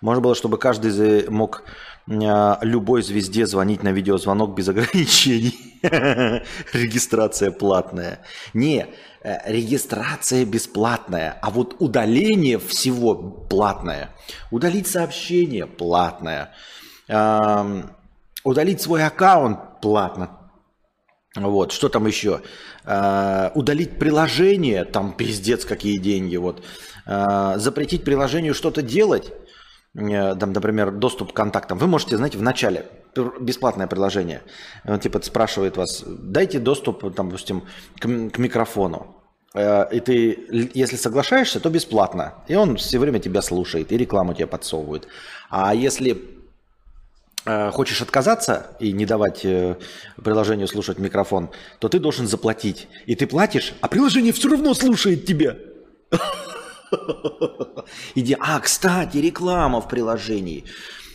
Можно 0.01 0.21
было, 0.21 0.35
чтобы 0.35 0.57
каждый 0.57 1.29
мог 1.29 1.63
а, 2.09 2.59
любой 2.61 3.03
звезде 3.03 3.45
звонить 3.45 3.83
на 3.83 3.93
видеозвонок 3.93 4.53
без 4.53 4.67
ограничений. 4.67 5.57
Регистрация 6.73 7.51
платная. 7.51 8.19
Не, 8.53 8.87
э, 9.23 9.49
регистрация 9.49 10.43
бесплатная, 10.43 11.39
а 11.41 11.51
вот 11.51 11.77
удаление 11.79 12.59
всего 12.59 13.15
платное. 13.15 14.09
Удалить 14.51 14.87
сообщение 14.87 15.67
платное. 15.67 16.53
Удалить 18.43 18.81
свой 18.81 19.05
аккаунт 19.05 19.70
платно. 19.81 20.41
Вот, 21.35 21.71
что 21.71 21.87
там 21.87 22.07
еще? 22.07 22.41
Э, 22.83 23.51
удалить 23.55 23.97
приложение, 23.97 24.83
там 24.83 25.13
пиздец 25.13 25.63
какие 25.63 25.97
деньги. 25.97 26.35
Вот. 26.35 26.63
Э, 27.05 27.53
запретить 27.55 28.03
приложению 28.03 28.53
что-то 28.53 28.81
делать, 28.81 29.31
э, 29.95 30.35
там, 30.35 30.51
например, 30.51 30.91
доступ 30.91 31.31
к 31.31 31.35
контактам. 31.35 31.77
Вы 31.77 31.87
можете, 31.87 32.17
знаете, 32.17 32.37
в 32.37 32.41
начале, 32.41 32.85
бесплатное 33.39 33.87
приложение, 33.87 34.41
он 34.85 34.99
типа 34.99 35.21
спрашивает 35.21 35.77
вас, 35.77 36.03
дайте 36.05 36.59
доступ, 36.59 37.15
там, 37.15 37.29
допустим, 37.29 37.63
к, 37.97 38.01
к 38.01 38.37
микрофону. 38.37 39.15
И 39.53 39.99
ты, 39.99 40.69
если 40.73 40.95
соглашаешься, 40.95 41.59
то 41.59 41.69
бесплатно. 41.69 42.35
И 42.47 42.55
он 42.55 42.77
все 42.77 42.99
время 42.99 43.19
тебя 43.19 43.41
слушает, 43.41 43.91
и 43.91 43.97
рекламу 43.97 44.33
тебе 44.33 44.47
подсовывает. 44.47 45.09
А 45.49 45.75
если 45.75 46.13
Э, 46.13 46.40
хочешь 47.45 48.01
отказаться 48.01 48.75
и 48.79 48.91
не 48.91 49.05
давать 49.05 49.45
э, 49.45 49.77
приложению 50.23 50.67
слушать 50.67 50.99
микрофон, 50.99 51.49
то 51.79 51.89
ты 51.89 51.99
должен 51.99 52.27
заплатить. 52.27 52.87
И 53.07 53.15
ты 53.15 53.25
платишь, 53.25 53.73
а 53.81 53.87
приложение 53.87 54.31
все 54.31 54.49
равно 54.49 54.73
слушает 54.73 55.25
тебя. 55.25 55.57
Иди. 58.15 58.37
А, 58.39 58.59
кстати, 58.59 59.17
реклама 59.17 59.81
в 59.81 59.87
приложении. 59.87 60.65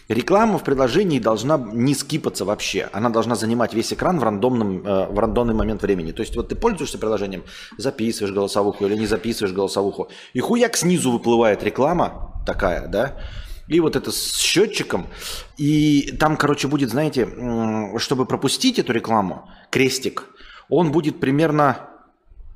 Реклама 0.09 0.59
в 0.59 0.65
приложении 0.65 1.19
должна 1.19 1.59
не 1.59 1.95
скипаться 1.95 2.45
вообще. 2.45 2.89
Она 2.93 3.11
должна 3.11 3.35
занимать 3.35 3.75
весь 3.75 3.93
экран 3.93 4.21
в, 4.21 4.25
рандомном, 4.25 4.87
э, 4.87 5.07
в 5.07 5.19
рандомный 5.19 5.55
момент 5.55 5.83
времени. 5.83 6.12
То 6.12 6.23
есть 6.23 6.37
вот 6.37 6.49
ты 6.49 6.55
пользуешься 6.55 6.99
приложением, 6.99 7.45
записываешь 7.77 8.33
голосовуху 8.33 8.87
или 8.87 8.97
не 8.97 9.07
записываешь 9.07 9.55
голосовуху, 9.55 10.09
и 10.33 10.41
хуяк 10.41 10.77
снизу 10.77 11.11
выплывает 11.11 11.62
реклама 11.65 12.33
такая, 12.47 12.87
да, 12.87 13.17
и 13.69 13.81
вот 13.81 13.97
это 13.97 14.13
с 14.13 14.37
счетчиком. 14.37 15.09
И 15.57 16.13
там, 16.19 16.37
короче, 16.37 16.69
будет, 16.69 16.91
знаете, 16.91 17.29
чтобы 17.99 18.27
пропустить 18.27 18.79
эту 18.79 18.93
рекламу, 18.93 19.49
крестик, 19.71 20.27
он 20.69 20.93
будет 20.93 21.21
примерно 21.21 21.89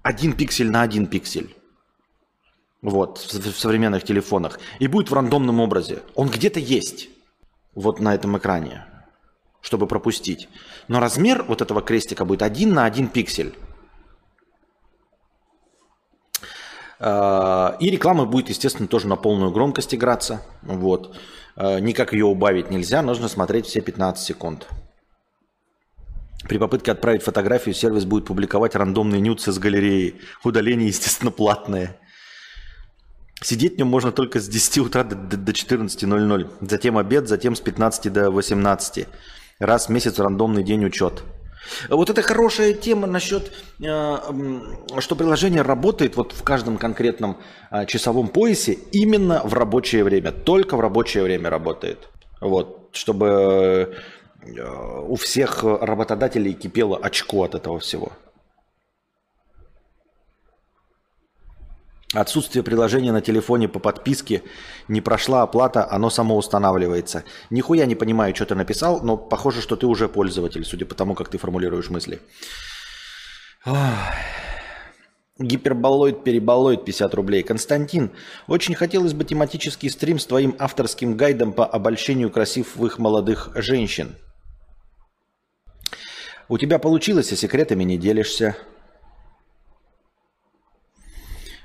один 0.03 0.33
пиксель 0.33 0.71
на 0.71 0.83
один 0.83 1.07
пиксель. 1.07 1.55
Вот, 2.83 3.19
в 3.19 3.59
современных 3.59 4.05
телефонах. 4.05 4.59
И 4.79 4.87
будет 4.87 5.11
в 5.11 5.15
рандомном 5.15 5.61
образе. 5.61 6.03
Он 6.15 6.29
где-то 6.29 6.61
есть. 6.61 7.11
Вот 7.75 8.01
на 8.01 8.15
этом 8.15 8.39
экране. 8.39 8.87
Чтобы 9.61 9.87
пропустить. 9.87 10.49
Но 10.89 10.99
размер 10.99 11.43
вот 11.43 11.61
этого 11.61 11.83
крестика 11.83 12.25
будет 12.25 12.43
один 12.43 12.73
на 12.73 12.87
один 12.87 13.09
пиксель. 13.09 13.55
А, 16.41 16.90
и 17.01 17.91
реклама 17.91 18.27
будет, 18.27 18.51
естественно, 18.51 18.87
тоже 18.87 19.09
на 19.09 19.17
полную 19.17 19.51
громкость 19.53 19.95
играться. 19.95 20.43
Вот. 20.63 21.17
А, 21.57 21.79
никак 21.79 22.13
ее 22.13 22.25
убавить 22.25 22.71
нельзя, 22.71 23.03
нужно 23.03 23.29
смотреть 23.29 23.67
все 23.67 23.81
15 23.81 24.25
секунд. 24.25 24.67
При 26.49 26.59
попытке 26.59 26.93
отправить 26.93 27.23
фотографию 27.23 27.75
сервис 27.75 28.05
будет 28.07 28.25
публиковать 28.25 28.75
рандомные 28.75 29.21
нюцы 29.21 29.53
с 29.53 29.59
галереи. 29.59 30.21
Удаление, 30.43 30.89
естественно, 30.89 31.31
платное. 31.31 31.99
Сидеть 33.43 33.75
в 33.75 33.79
нем 33.79 33.89
можно 33.89 34.11
только 34.11 34.41
с 34.41 34.49
10 34.49 34.79
утра 34.79 35.05
до, 35.05 35.17
до 35.17 35.53
14.00. 35.53 36.51
Затем 36.69 36.99
обед, 36.99 37.29
затем 37.29 37.55
с 37.55 37.61
15 37.61 38.13
до 38.13 38.31
18. 38.31 39.07
Раз 39.59 39.87
в 39.87 39.91
месяц 39.91 40.19
рандомный 40.19 40.63
день 40.63 40.85
учет. 40.85 41.23
Вот 41.89 42.11
это 42.11 42.23
хорошая 42.23 42.73
тема 42.73 43.07
насчет, 43.07 43.53
э, 43.81 44.17
что 44.99 45.17
приложение 45.17 45.63
работает 45.63 46.17
вот 46.17 46.33
в 46.33 46.43
каждом 46.43 46.79
конкретном 46.79 47.37
э, 47.71 47.87
часовом 47.87 48.29
поясе 48.29 48.79
именно 48.93 49.43
в 49.45 49.55
рабочее 49.55 50.05
время, 50.05 50.33
только 50.33 50.77
в 50.77 50.81
рабочее 50.81 51.23
время 51.23 51.51
работает. 51.51 52.09
Вот, 52.41 52.89
чтобы 52.93 53.95
э, 54.43 55.03
у 55.09 55.17
всех 55.17 55.63
работодателей 55.63 56.55
кипело 56.55 56.97
очко 56.97 57.45
от 57.45 57.55
этого 57.55 57.79
всего. 57.79 58.13
Отсутствие 62.13 62.65
приложения 62.65 63.13
на 63.13 63.21
телефоне 63.21 63.69
по 63.69 63.79
подписке, 63.79 64.43
не 64.89 65.01
прошла 65.01 65.43
оплата, 65.43 65.87
оно 65.89 66.11
само 66.11 66.37
устанавливается. 66.37 67.23
Нихуя 67.51 67.87
не 67.87 67.95
понимаю, 67.95 68.35
что 68.35 68.47
ты 68.47 68.57
написал, 68.57 69.01
но 69.01 69.17
похоже, 69.17 69.63
что 69.63 69.77
ты 69.77 69.87
уже 69.87 70.09
пользователь, 70.09 70.65
судя 70.65 70.87
по 70.87 70.97
тому, 70.97 71.15
как 71.15 71.29
ты 71.29 71.39
формулируешь 71.39 71.89
мысли. 71.89 72.21
Гиперболоид, 75.39 76.25
переболоид, 76.25 76.85
50 76.85 77.15
рублей. 77.15 77.43
Константин, 77.45 78.11
очень 78.49 78.75
хотелось 78.75 79.15
бы 79.15 79.25
тематический 79.25 79.89
стрим 79.89 80.19
с 80.19 80.27
твоим 80.27 80.57
авторским 80.59 81.17
гайдом 81.17 81.53
по 81.53 81.65
обольщению 81.65 82.31
красивых 82.31 82.99
молодых 82.99 83.51
женщин. 83.55 84.17
У 86.49 86.59
тебя 86.59 86.81
получилось, 86.81 87.33
а 87.33 87.37
секретами 87.37 87.85
не 87.85 87.97
делишься. 87.97 88.57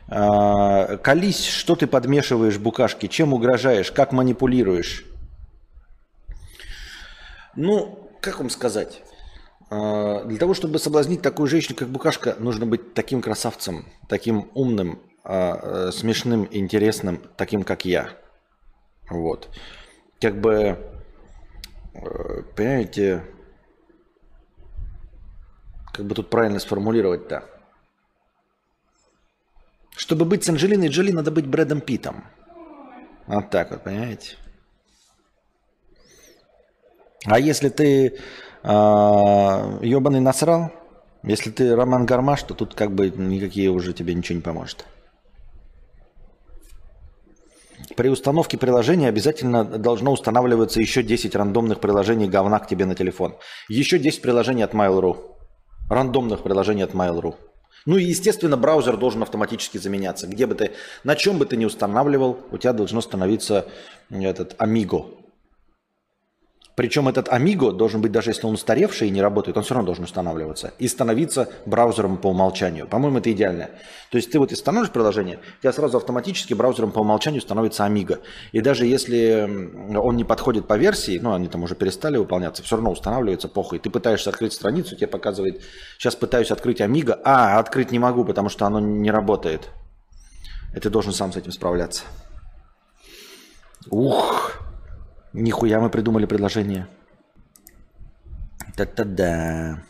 А, 0.08 0.98
колись, 0.98 1.46
что 1.46 1.76
ты 1.76 1.88
подмешиваешь 1.88 2.58
букашки, 2.58 3.08
чем 3.08 3.34
угрожаешь, 3.34 3.91
как 3.91 4.12
манипулируешь? 4.12 5.06
Ну, 7.56 8.10
как 8.22 8.39
вам 8.39 8.50
сказать? 8.50 9.02
А, 9.70 10.24
для 10.26 10.38
того, 10.38 10.54
чтобы 10.54 10.78
соблазнить 10.80 11.22
такую 11.22 11.48
женщину, 11.48 11.76
как 11.78 11.89
Букашка, 11.89 12.36
нужно 12.38 12.65
быть 12.65 12.94
таким 12.94 13.22
красавцем, 13.22 13.86
таким 14.08 14.52
умным, 14.54 15.00
а, 15.24 15.88
э, 15.88 15.91
смешным, 15.91 16.48
интересным, 16.52 17.20
таким, 17.36 17.63
как 17.63 17.84
я. 17.84 18.10
Вот. 19.10 19.50
Как 20.22 20.39
бы, 20.39 20.78
э, 21.94 22.41
понимаете, 22.56 23.24
как 25.91 26.06
бы 26.06 26.13
тут 26.13 26.30
правильно 26.30 26.60
сформулировать-то? 26.60 27.55
Чтобы 29.96 30.26
быть 30.26 30.44
с 30.44 30.50
Анджелиной 30.50 30.90
Джоли, 30.90 31.12
надо 31.12 31.32
быть 31.32 31.48
Брэдом 31.48 31.82
Питом. 31.82 32.26
Вот 33.28 33.50
так 33.50 33.72
вот, 33.72 33.84
понимаете? 33.84 34.36
А 37.26 37.40
если 37.40 37.70
ты 37.70 38.08
э, 38.08 38.14
а, 38.64 39.80
ебаный 39.82 40.20
насрал, 40.20 40.72
если 41.24 41.50
ты 41.50 41.76
Роман 41.76 42.06
Гармаш, 42.06 42.44
то 42.44 42.54
тут 42.54 42.76
как 42.76 42.92
бы 42.92 43.10
никакие 43.10 43.70
уже 43.72 43.94
тебе 43.94 44.14
ничего 44.14 44.36
не 44.36 44.42
поможет. 44.44 44.86
При 47.96 48.10
установке 48.10 48.58
приложения 48.58 49.08
обязательно 49.08 49.64
должно 49.64 50.12
устанавливаться 50.12 50.82
еще 50.82 51.02
10 51.02 51.36
рандомных 51.36 51.80
приложений 51.80 52.28
говна 52.28 52.60
к 52.60 52.68
тебе 52.68 52.86
на 52.86 52.94
телефон. 52.94 53.36
Еще 53.70 53.98
10 53.98 54.22
приложений 54.22 54.64
от 54.64 54.74
Mail.ru. 54.74 55.18
Рандомных 55.90 56.44
приложений 56.44 56.84
от 56.84 56.92
Mail.ru. 56.92 57.36
Ну 57.86 57.98
и, 57.98 58.04
естественно, 58.04 58.58
браузер 58.58 58.98
должен 58.98 59.21
автоматически 59.21 59.78
заменяться. 59.78 60.28
Где 60.28 60.48
бы 60.48 60.56
ты, 60.56 60.71
на 61.04 61.15
чем 61.15 61.38
бы 61.38 61.45
ты 61.45 61.56
ни 61.56 61.65
устанавливал, 61.65 62.39
у 62.52 62.58
тебя 62.58 62.74
должно 62.74 63.02
становиться 63.02 63.67
этот 64.10 64.56
Amigo. 64.60 65.25
Причем 66.76 67.08
этот 67.08 67.30
Amigo 67.30 67.72
должен 67.72 68.02
быть, 68.02 68.12
даже 68.12 68.32
если 68.32 68.46
он 68.46 68.56
устаревший 68.56 69.08
и 69.08 69.12
не 69.12 69.22
работает, 69.22 69.56
он 69.58 69.64
все 69.64 69.74
равно 69.74 69.86
должен 69.86 70.04
устанавливаться 70.04 70.74
и 70.78 70.88
становиться 70.88 71.48
браузером 71.66 72.18
по 72.18 72.28
умолчанию. 72.28 72.88
По-моему, 72.88 73.20
это 73.20 73.32
идеально. 73.32 73.70
То 74.12 74.18
есть 74.18 74.32
ты 74.32 74.40
вот 74.40 74.52
установишь 74.52 74.92
приложение, 74.92 75.40
у 75.60 75.62
тебя 75.62 75.72
сразу 75.72 75.98
автоматически 75.98 76.54
браузером 76.54 76.92
по 76.92 77.00
умолчанию 77.00 77.42
становится 77.42 77.86
Amigo. 77.86 78.20
И 78.52 78.60
даже 78.60 78.86
если 78.86 79.98
он 79.98 80.18
не 80.18 80.26
подходит 80.26 80.68
по 80.68 80.78
версии, 80.78 81.18
ну, 81.18 81.34
они 81.34 81.48
там 81.48 81.64
уже 81.64 81.76
перестали 81.76 82.18
выполняться, 82.18 82.62
все 82.62 82.76
равно 82.76 82.92
устанавливается, 82.92 83.48
похуй. 83.48 83.80
Ты 83.80 83.90
пытаешься 83.90 84.30
открыть 84.30 84.52
страницу, 84.52 84.96
тебе 84.96 85.08
показывает, 85.08 85.62
сейчас 85.98 86.16
пытаюсь 86.16 86.52
открыть 86.52 86.82
Amigo, 86.82 87.20
а, 87.24 87.58
открыть 87.58 87.92
не 87.92 88.00
могу, 88.00 88.26
потому 88.26 88.50
что 88.50 88.66
оно 88.66 88.82
не 88.82 89.12
работает. 89.12 89.70
И 90.76 90.80
ты 90.80 90.90
должен 90.90 91.14
сам 91.14 91.32
с 91.32 91.38
этим 91.38 91.52
справляться. 91.52 92.04
Ух! 93.90 94.64
Нихуя 95.36 95.82
мы 95.82 95.89
придумали 95.89 96.26
предложение. 96.26 96.88
Та-та-да. 98.78 99.84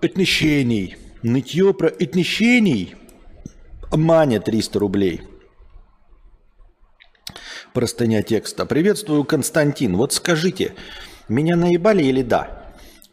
Отношений. 0.00 0.96
Нытье 1.24 1.74
про 1.74 1.88
отношений. 1.88 2.94
Маня 3.90 4.38
300 4.40 4.78
рублей. 4.78 5.22
Простыня 7.72 8.22
текста. 8.22 8.64
Приветствую, 8.64 9.24
Константин. 9.24 9.96
Вот 9.96 10.12
скажите, 10.12 10.76
меня 11.28 11.56
наебали 11.56 12.04
или 12.04 12.22
да? 12.22 12.62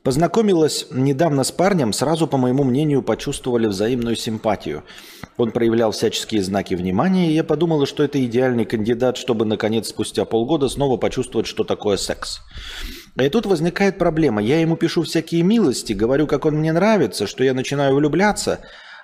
Познакомилась 0.04 0.88
недавно 0.92 1.44
с 1.44 1.52
парнем, 1.52 1.92
сразу, 1.92 2.26
по 2.26 2.38
моему 2.38 2.64
мнению, 2.64 3.04
почувствовали 3.04 3.68
взаимную 3.68 4.16
симпатию. 4.16 4.84
Он 5.40 5.52
проявлял 5.52 5.92
всяческие 5.92 6.44
знаки 6.44 6.74
внимания, 6.74 7.32
и 7.32 7.34
я 7.34 7.46
подумала, 7.46 7.86
что 7.86 8.04
это 8.04 8.24
идеальный 8.24 8.66
кандидат, 8.66 9.16
чтобы, 9.16 9.46
наконец, 9.46 9.88
спустя 9.88 10.26
полгода 10.26 10.68
снова 10.68 10.98
почувствовать, 10.98 11.48
что 11.48 11.64
такое 11.64 11.96
секс. 11.96 12.42
И 13.18 13.30
тут 13.30 13.46
возникает 13.46 13.98
проблема. 13.98 14.42
Я 14.42 14.60
ему 14.60 14.76
пишу 14.76 15.04
всякие 15.04 15.44
милости, 15.44 15.94
говорю, 15.94 16.28
как 16.28 16.46
он 16.46 16.56
мне 16.56 16.74
нравится, 16.74 17.26
что 17.26 17.46
я 17.46 17.54
начинаю 17.54 17.96
влюбляться, 17.96 18.60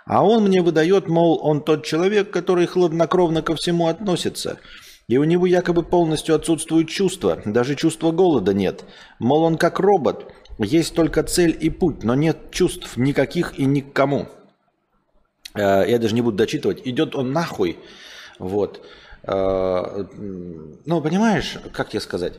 а 0.06 0.26
он 0.26 0.44
мне 0.44 0.62
выдает, 0.62 1.08
мол, 1.08 1.40
он 1.42 1.64
тот 1.64 1.86
человек, 1.86 2.32
который 2.32 2.66
хладнокровно 2.66 3.42
ко 3.42 3.56
всему 3.56 3.88
относится. 3.88 4.60
И 5.08 5.18
у 5.18 5.24
него 5.24 5.46
якобы 5.46 5.84
полностью 5.84 6.36
отсутствуют 6.36 6.90
чувства, 6.90 7.42
даже 7.46 7.76
чувства 7.76 8.12
голода 8.12 8.54
нет. 8.54 8.84
Мол, 9.20 9.44
он 9.44 9.58
как 9.58 9.80
робот– 9.80 10.26
есть 10.58 10.96
только 10.96 11.22
цель 11.24 11.58
и 11.60 11.70
путь, 11.70 12.04
но 12.04 12.16
нет 12.16 12.52
чувств 12.52 12.96
никаких 12.96 13.60
и 13.60 13.66
никому. 13.66 14.22
Э, 14.22 14.45
я 15.62 16.00
даже 16.00 16.16
не 16.16 16.22
буду 16.22 16.38
дочитывать. 16.38 16.82
Идет 16.86 17.16
он 17.16 17.32
нахуй. 17.32 17.78
Вот. 18.40 18.86
Э, 19.24 20.06
ну, 20.16 21.02
понимаешь, 21.02 21.58
как 21.74 21.90
тебе 21.90 22.02
сказать? 22.02 22.34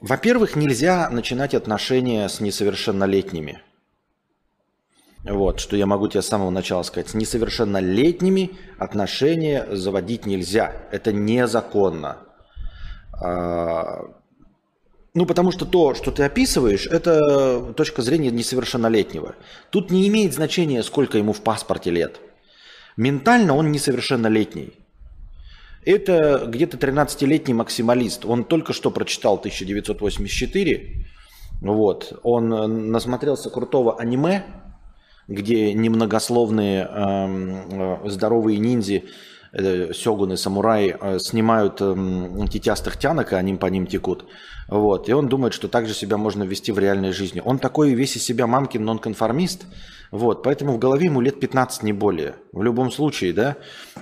Во-первых, 0.00 0.54
нельзя 0.54 1.08
начинать 1.10 1.54
отношения 1.54 2.28
с 2.28 2.40
несовершеннолетними. 2.40 3.62
Вот, 5.24 5.58
что 5.60 5.76
я 5.76 5.86
могу 5.86 6.08
тебе 6.08 6.22
с 6.22 6.28
самого 6.28 6.50
начала 6.50 6.82
сказать. 6.82 7.08
С 7.08 7.14
несовершеннолетними 7.14 8.56
отношения 8.78 9.66
заводить 9.74 10.26
нельзя. 10.26 10.72
Это 10.92 11.12
незаконно. 11.12 12.18
Ну, 15.18 15.26
потому 15.26 15.50
что 15.50 15.64
то, 15.64 15.94
что 15.94 16.12
ты 16.12 16.22
описываешь, 16.22 16.86
это 16.86 17.72
точка 17.76 18.02
зрения 18.02 18.30
несовершеннолетнего. 18.30 19.34
Тут 19.70 19.90
не 19.90 20.06
имеет 20.06 20.32
значения, 20.32 20.80
сколько 20.84 21.18
ему 21.18 21.32
в 21.32 21.40
паспорте 21.40 21.90
лет. 21.90 22.20
Ментально 22.96 23.56
он 23.56 23.72
несовершеннолетний. 23.72 24.74
Это 25.84 26.44
где-то 26.46 26.76
13-летний 26.76 27.52
максималист. 27.52 28.24
Он 28.24 28.44
только 28.44 28.72
что 28.72 28.92
прочитал 28.92 29.38
1984. 29.38 31.04
Вот. 31.62 32.20
Он 32.22 32.92
насмотрелся 32.92 33.50
крутого 33.50 33.98
аниме, 33.98 34.44
где 35.26 35.72
немногословные 35.74 36.88
э, 36.88 38.04
э, 38.04 38.08
здоровые 38.08 38.58
ниндзи 38.58 39.02
Э, 39.02 39.08
сёгуны, 39.52 40.36
самураи 40.36 40.96
э, 41.00 41.18
снимают 41.18 41.80
эм, 41.80 42.46
тетястых 42.48 42.98
тянок, 42.98 43.32
и 43.32 43.36
они 43.36 43.54
по 43.54 43.66
ним 43.66 43.86
текут. 43.86 44.26
Вот. 44.68 45.08
И 45.08 45.12
он 45.12 45.28
думает, 45.28 45.54
что 45.54 45.68
так 45.68 45.86
же 45.86 45.94
себя 45.94 46.16
можно 46.16 46.42
вести 46.42 46.72
в 46.72 46.78
реальной 46.78 47.12
жизни. 47.12 47.42
Он 47.44 47.58
такой 47.58 47.94
весь 47.94 48.16
из 48.16 48.24
себя 48.24 48.46
мамкин 48.46 48.84
нонконформист, 48.84 49.64
вот, 50.10 50.42
поэтому 50.42 50.72
в 50.72 50.78
голове 50.78 51.06
ему 51.06 51.20
лет 51.20 51.38
15, 51.38 51.82
не 51.82 51.92
более. 51.92 52.36
В 52.52 52.62
любом 52.62 52.90
случае, 52.90 53.32
да, 53.34 53.56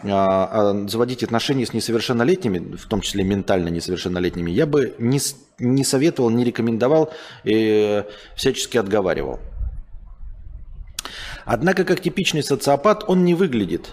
а, 0.05 0.49
а 0.53 0.89
заводить 0.89 1.25
отношения 1.25 1.67
с 1.67 1.73
несовершеннолетними, 1.73 2.77
в 2.77 2.87
том 2.87 3.01
числе 3.01 3.25
ментально 3.25 3.69
несовершеннолетними, 3.69 4.51
я 4.51 4.67
бы 4.67 4.95
не, 4.99 5.19
не 5.59 5.85
советовал, 5.85 6.31
не 6.31 6.45
рекомендовал 6.45 7.13
и 7.45 8.05
всячески 8.37 8.79
отговаривал. 8.79 9.41
Однако, 11.47 11.85
как 11.85 12.01
типичный 12.01 12.43
социопат, 12.43 13.05
он 13.07 13.25
не 13.25 13.35
выглядит. 13.35 13.91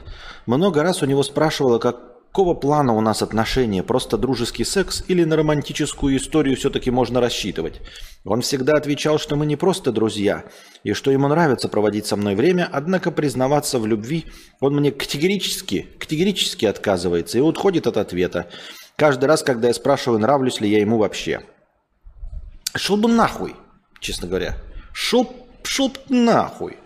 Много 0.48 0.82
раз 0.82 1.04
у 1.04 1.06
него 1.06 1.22
спрашивала, 1.22 1.78
какого 1.78 2.56
плана 2.56 2.94
у 2.94 3.02
нас 3.02 3.22
отношения, 3.22 3.84
просто 3.84 4.18
дружеский 4.18 4.66
секс 4.66 5.04
или 5.08 5.24
на 5.24 5.36
романтическую 5.36 6.18
историю 6.18 6.58
все-таки 6.58 6.90
можно 6.90 7.22
рассчитывать. 7.22 7.80
Он 8.26 8.42
всегда 8.42 8.74
отвечал, 8.74 9.20
что 9.20 9.36
мы 9.36 9.46
не 9.46 9.56
просто 9.56 9.92
друзья, 9.92 10.46
и 10.84 10.94
что 10.94 11.12
ему 11.12 11.28
нравится 11.28 11.70
проводить 11.70 12.08
со 12.08 12.16
мной 12.16 12.34
время, 12.34 12.68
однако 12.72 13.12
признаваться 13.12 13.78
в 13.78 13.86
любви 13.86 14.26
он 14.60 14.76
мне 14.76 14.92
категорически, 14.92 15.88
категорически 16.00 16.66
отказывается 16.66 17.38
и 17.38 17.42
уходит 17.42 17.86
от 17.86 17.98
ответа. 17.98 18.48
Каждый 18.96 19.26
раз, 19.26 19.44
когда 19.44 19.68
я 19.68 19.76
спрашиваю, 19.76 20.20
нравлюсь 20.20 20.60
ли 20.60 20.68
я 20.68 20.80
ему 20.80 20.98
вообще. 20.98 21.42
Шел 22.76 22.98
бы 22.98 23.10
нахуй, 23.10 23.56
честно 24.00 24.28
говоря. 24.28 24.58
Шел, 24.92 25.32
шел 25.64 25.90
бы 25.90 26.00
нахуй. 26.10 26.78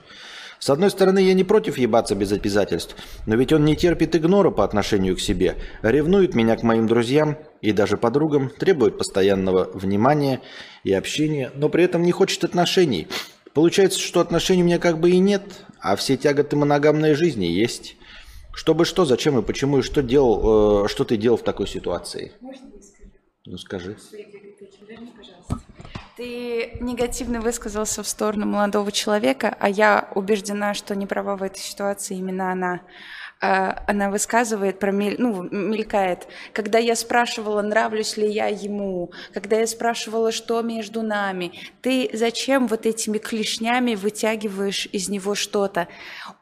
С 0.59 0.69
одной 0.69 0.89
стороны, 0.89 1.19
я 1.19 1.33
не 1.33 1.43
против 1.43 1.77
ебаться 1.77 2.15
без 2.15 2.31
обязательств, 2.31 2.95
но 3.25 3.35
ведь 3.35 3.53
он 3.53 3.63
не 3.63 3.75
терпит 3.75 4.15
игнора 4.15 4.49
по 4.49 4.63
отношению 4.63 5.15
к 5.15 5.19
себе, 5.19 5.55
ревнует 5.81 6.33
меня 6.33 6.55
к 6.55 6.63
моим 6.63 6.87
друзьям 6.87 7.37
и 7.61 7.71
даже 7.71 7.97
подругам, 7.97 8.49
требует 8.49 8.97
постоянного 8.97 9.69
внимания 9.73 10.41
и 10.83 10.93
общения, 10.93 11.51
но 11.55 11.69
при 11.69 11.83
этом 11.83 12.01
не 12.01 12.11
хочет 12.11 12.43
отношений. 12.43 13.07
Получается, 13.53 13.99
что 13.99 14.19
отношений 14.19 14.63
у 14.63 14.65
меня 14.65 14.79
как 14.79 14.99
бы 14.99 15.11
и 15.11 15.19
нет, 15.19 15.43
а 15.79 15.95
все 15.95 16.17
тяготы 16.17 16.55
моногамной 16.55 17.13
жизни 17.13 17.45
есть. 17.45 17.95
Чтобы 18.53 18.85
что, 18.85 19.05
зачем 19.05 19.37
и 19.37 19.43
почему, 19.43 19.79
и 19.79 19.81
что 19.83 20.01
делал, 20.01 20.85
э, 20.85 20.87
что 20.87 21.03
ты 21.03 21.15
делал 21.17 21.37
в 21.37 21.43
такой 21.43 21.67
ситуации? 21.67 22.31
Можно 22.41 22.71
я 22.73 22.81
скажу? 22.81 23.11
Ну 23.45 23.57
скажи. 23.57 23.97
Пожалуйста. 25.15 25.66
Ты 26.17 26.75
негативно 26.79 27.41
высказался 27.41 28.01
в 28.01 28.07
сторону 28.07 28.47
молодого 28.47 28.91
человека, 28.91 29.55
а 29.59 29.69
я 29.69 30.09
убеждена, 30.15 30.73
что 30.73 30.95
не 30.95 31.05
права 31.05 31.37
в 31.37 31.43
этой 31.43 31.59
ситуации 31.59 32.17
именно 32.17 32.51
она. 32.51 32.81
А, 33.39 33.83
она 33.85 34.09
высказывает, 34.09 34.79
про, 34.79 34.91
ну, 34.91 35.43
мелькает. 35.43 36.27
Когда 36.53 36.79
я 36.79 36.95
спрашивала, 36.95 37.61
нравлюсь 37.61 38.17
ли 38.17 38.27
я 38.27 38.47
ему, 38.47 39.11
когда 39.31 39.59
я 39.59 39.67
спрашивала, 39.67 40.31
что 40.31 40.59
между 40.63 41.03
нами, 41.03 41.51
ты 41.83 42.09
зачем 42.13 42.65
вот 42.65 42.87
этими 42.87 43.19
клешнями 43.19 43.93
вытягиваешь 43.93 44.87
из 44.91 45.09
него 45.09 45.35
что-то? 45.35 45.87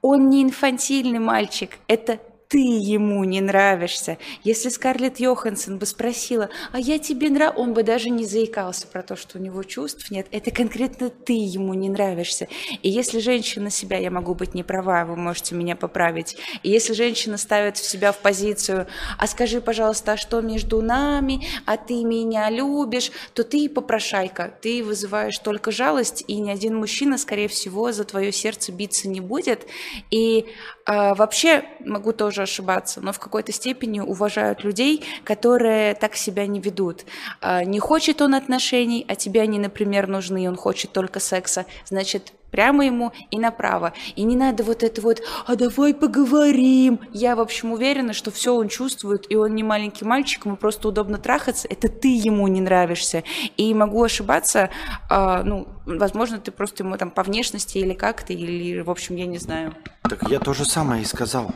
Он 0.02 0.30
не 0.30 0.42
инфантильный 0.42 1.20
мальчик, 1.20 1.72
это 1.90 2.20
ты 2.48 2.58
ему 2.58 3.24
не 3.24 3.42
нравишься. 3.42 4.18
Если 4.44 4.70
Скарлетт 4.70 5.20
Йоханссон 5.20 5.78
бы 5.78 5.86
спросила, 5.86 6.50
а 6.72 6.80
я 6.80 7.00
тебе 7.00 7.30
нравлюсь, 7.30 7.58
он 7.58 7.74
бы 7.74 7.84
даже 7.84 8.10
не 8.10 8.26
заикался 8.26 8.88
про 8.88 9.04
то, 9.04 9.16
что 9.16 9.38
у 9.38 9.42
него 9.42 9.64
чувств 9.64 10.12
нет. 10.12 10.28
Это 10.32 10.52
конкретно 10.52 11.10
ты 11.10 11.34
ему 11.34 11.74
не 11.74 11.90
нравишься. 11.90 12.48
И 12.82 12.90
если 12.90 13.20
женщина 13.20 13.70
себя, 13.70 13.98
я 13.98 14.12
могу 14.12 14.36
быть 14.36 14.54
не 14.54 14.64
права, 14.64 15.06
вы 15.06 15.16
можете 15.16 15.56
меня 15.56 15.76
поправить, 15.76 16.38
и 16.64 16.70
если 16.70 16.94
женщина 16.94 17.38
ставит 17.38 17.78
в 17.78 17.88
себя 17.88 18.12
в 18.12 18.20
позицию, 18.20 18.88
а 19.18 19.28
скажи, 19.28 19.62
пожалуйста, 19.62 20.14
а 20.14 20.18
что 20.18 20.42
между 20.42 20.82
нами, 20.82 21.46
а 21.66 21.78
ты 21.78 22.04
меня 22.04 22.50
любишь, 22.50 23.12
то 23.34 23.44
ты 23.44 23.70
попрошайка, 23.70 24.54
ты 24.62 24.84
вызываешь 24.84 25.38
только 25.40 25.72
жалость, 25.72 26.24
и 26.28 26.36
ни 26.36 26.50
один 26.50 26.76
мужчина, 26.76 27.18
скорее 27.18 27.48
всего, 27.48 27.92
за 27.92 28.04
твое 28.04 28.32
сердце 28.32 28.72
биться 28.72 29.08
не 29.08 29.22
будет. 29.22 29.66
И 30.12 30.46
э, 30.88 31.14
вообще 31.14 31.64
могу 31.80 32.14
тоже 32.14 32.44
ошибаться, 32.44 33.02
но 33.02 33.12
в 33.12 33.20
какой-то 33.20 33.52
степени 33.52 34.00
уважают 34.00 34.64
людей, 34.64 35.04
которые 35.24 35.96
так 35.96 36.16
себя 36.16 36.48
не 36.48 36.60
ведут. 36.60 37.06
Э, 37.42 37.64
не 37.64 37.80
хочет 37.80 38.22
он 38.22 38.36
отношений, 38.36 39.06
а 39.08 39.16
тебе 39.16 39.42
они, 39.42 39.60
например, 39.60 40.08
нужны, 40.08 40.46
и 40.46 40.48
он 40.48 40.56
хочет 40.56 40.92
только 40.92 41.20
секса, 41.20 41.66
значит, 41.86 42.34
прямо 42.56 42.86
ему 42.86 43.12
и 43.32 43.38
направо. 43.38 43.92
И 44.16 44.24
не 44.24 44.38
надо 44.38 44.64
вот 44.64 44.82
это 44.82 45.02
вот, 45.02 45.22
а 45.46 45.58
давай 45.58 45.94
поговорим. 45.94 47.02
Я, 47.12 47.36
в 47.36 47.42
общем, 47.42 47.74
уверена, 47.74 48.14
что 48.14 48.32
все 48.32 48.56
он 48.56 48.70
чувствует, 48.70 49.26
и 49.30 49.36
он 49.36 49.56
не 49.56 49.64
маленький 49.64 50.06
мальчик, 50.06 50.46
ему 50.46 50.56
просто 50.56 50.88
удобно 50.88 51.18
трахаться. 51.18 51.68
Это 51.70 51.90
ты 51.90 52.08
ему 52.08 52.48
не 52.48 52.62
нравишься. 52.62 53.26
И 53.58 53.74
могу 53.74 54.02
ошибаться, 54.02 54.70
э, 55.10 55.42
ну, 55.44 55.68
возможно, 55.86 56.38
ты 56.38 56.52
просто 56.52 56.84
ему 56.84 56.96
там 56.96 57.12
по 57.12 57.24
внешности 57.24 57.78
или 57.78 57.94
как-то, 57.94 58.32
или, 58.32 58.80
в 58.80 58.90
общем, 58.90 59.18
я 59.18 59.26
не 59.26 59.38
знаю. 59.38 59.76
Так 60.10 60.30
я 60.30 60.40
то 60.40 60.54
же 60.54 60.64
самое 60.64 61.02
и 61.02 61.06
сказал. 61.06 61.54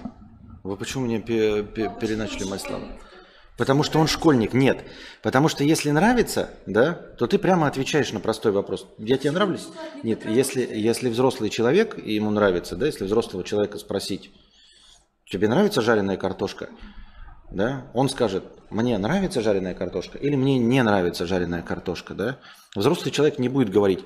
Вы 0.64 0.76
почему 0.76 1.06
мне 1.06 1.22
переначали 1.22 2.44
мои 2.44 2.60
слова? 2.60 2.84
Потому 3.60 3.84
что 3.84 4.00
он 4.00 4.08
школьник. 4.08 4.54
Нет. 4.54 4.86
Потому 5.22 5.50
что 5.50 5.66
если 5.66 5.92
нравится, 5.92 6.50
да, 6.66 6.94
то 6.94 7.28
ты 7.28 7.38
прямо 7.38 7.68
отвечаешь 7.68 8.14
на 8.14 8.22
простой 8.22 8.54
вопрос. 8.54 8.88
Я 8.98 9.18
тебе 9.18 9.32
нравлюсь? 9.32 9.68
Нет. 10.02 10.26
Если, 10.26 10.62
если 10.62 11.10
взрослый 11.10 11.50
человек, 11.50 12.00
и 12.02 12.14
ему 12.14 12.32
нравится, 12.32 12.78
да, 12.78 12.86
если 12.86 13.04
взрослого 13.04 13.44
человека 13.44 13.78
спросить, 13.78 14.32
тебе 15.26 15.50
нравится 15.50 15.82
жареная 15.82 16.16
картошка? 16.16 16.70
Да, 17.52 17.92
он 17.94 18.08
скажет, 18.08 18.46
мне 18.70 18.98
нравится 18.98 19.42
жареная 19.42 19.74
картошка 19.74 20.18
или 20.18 20.36
мне 20.38 20.58
не 20.58 20.82
нравится 20.82 21.28
жареная 21.28 21.62
картошка, 21.62 22.14
да? 22.14 22.40
Взрослый 22.76 23.12
человек 23.12 23.40
не 23.40 23.50
будет 23.50 23.72
говорить, 23.72 24.06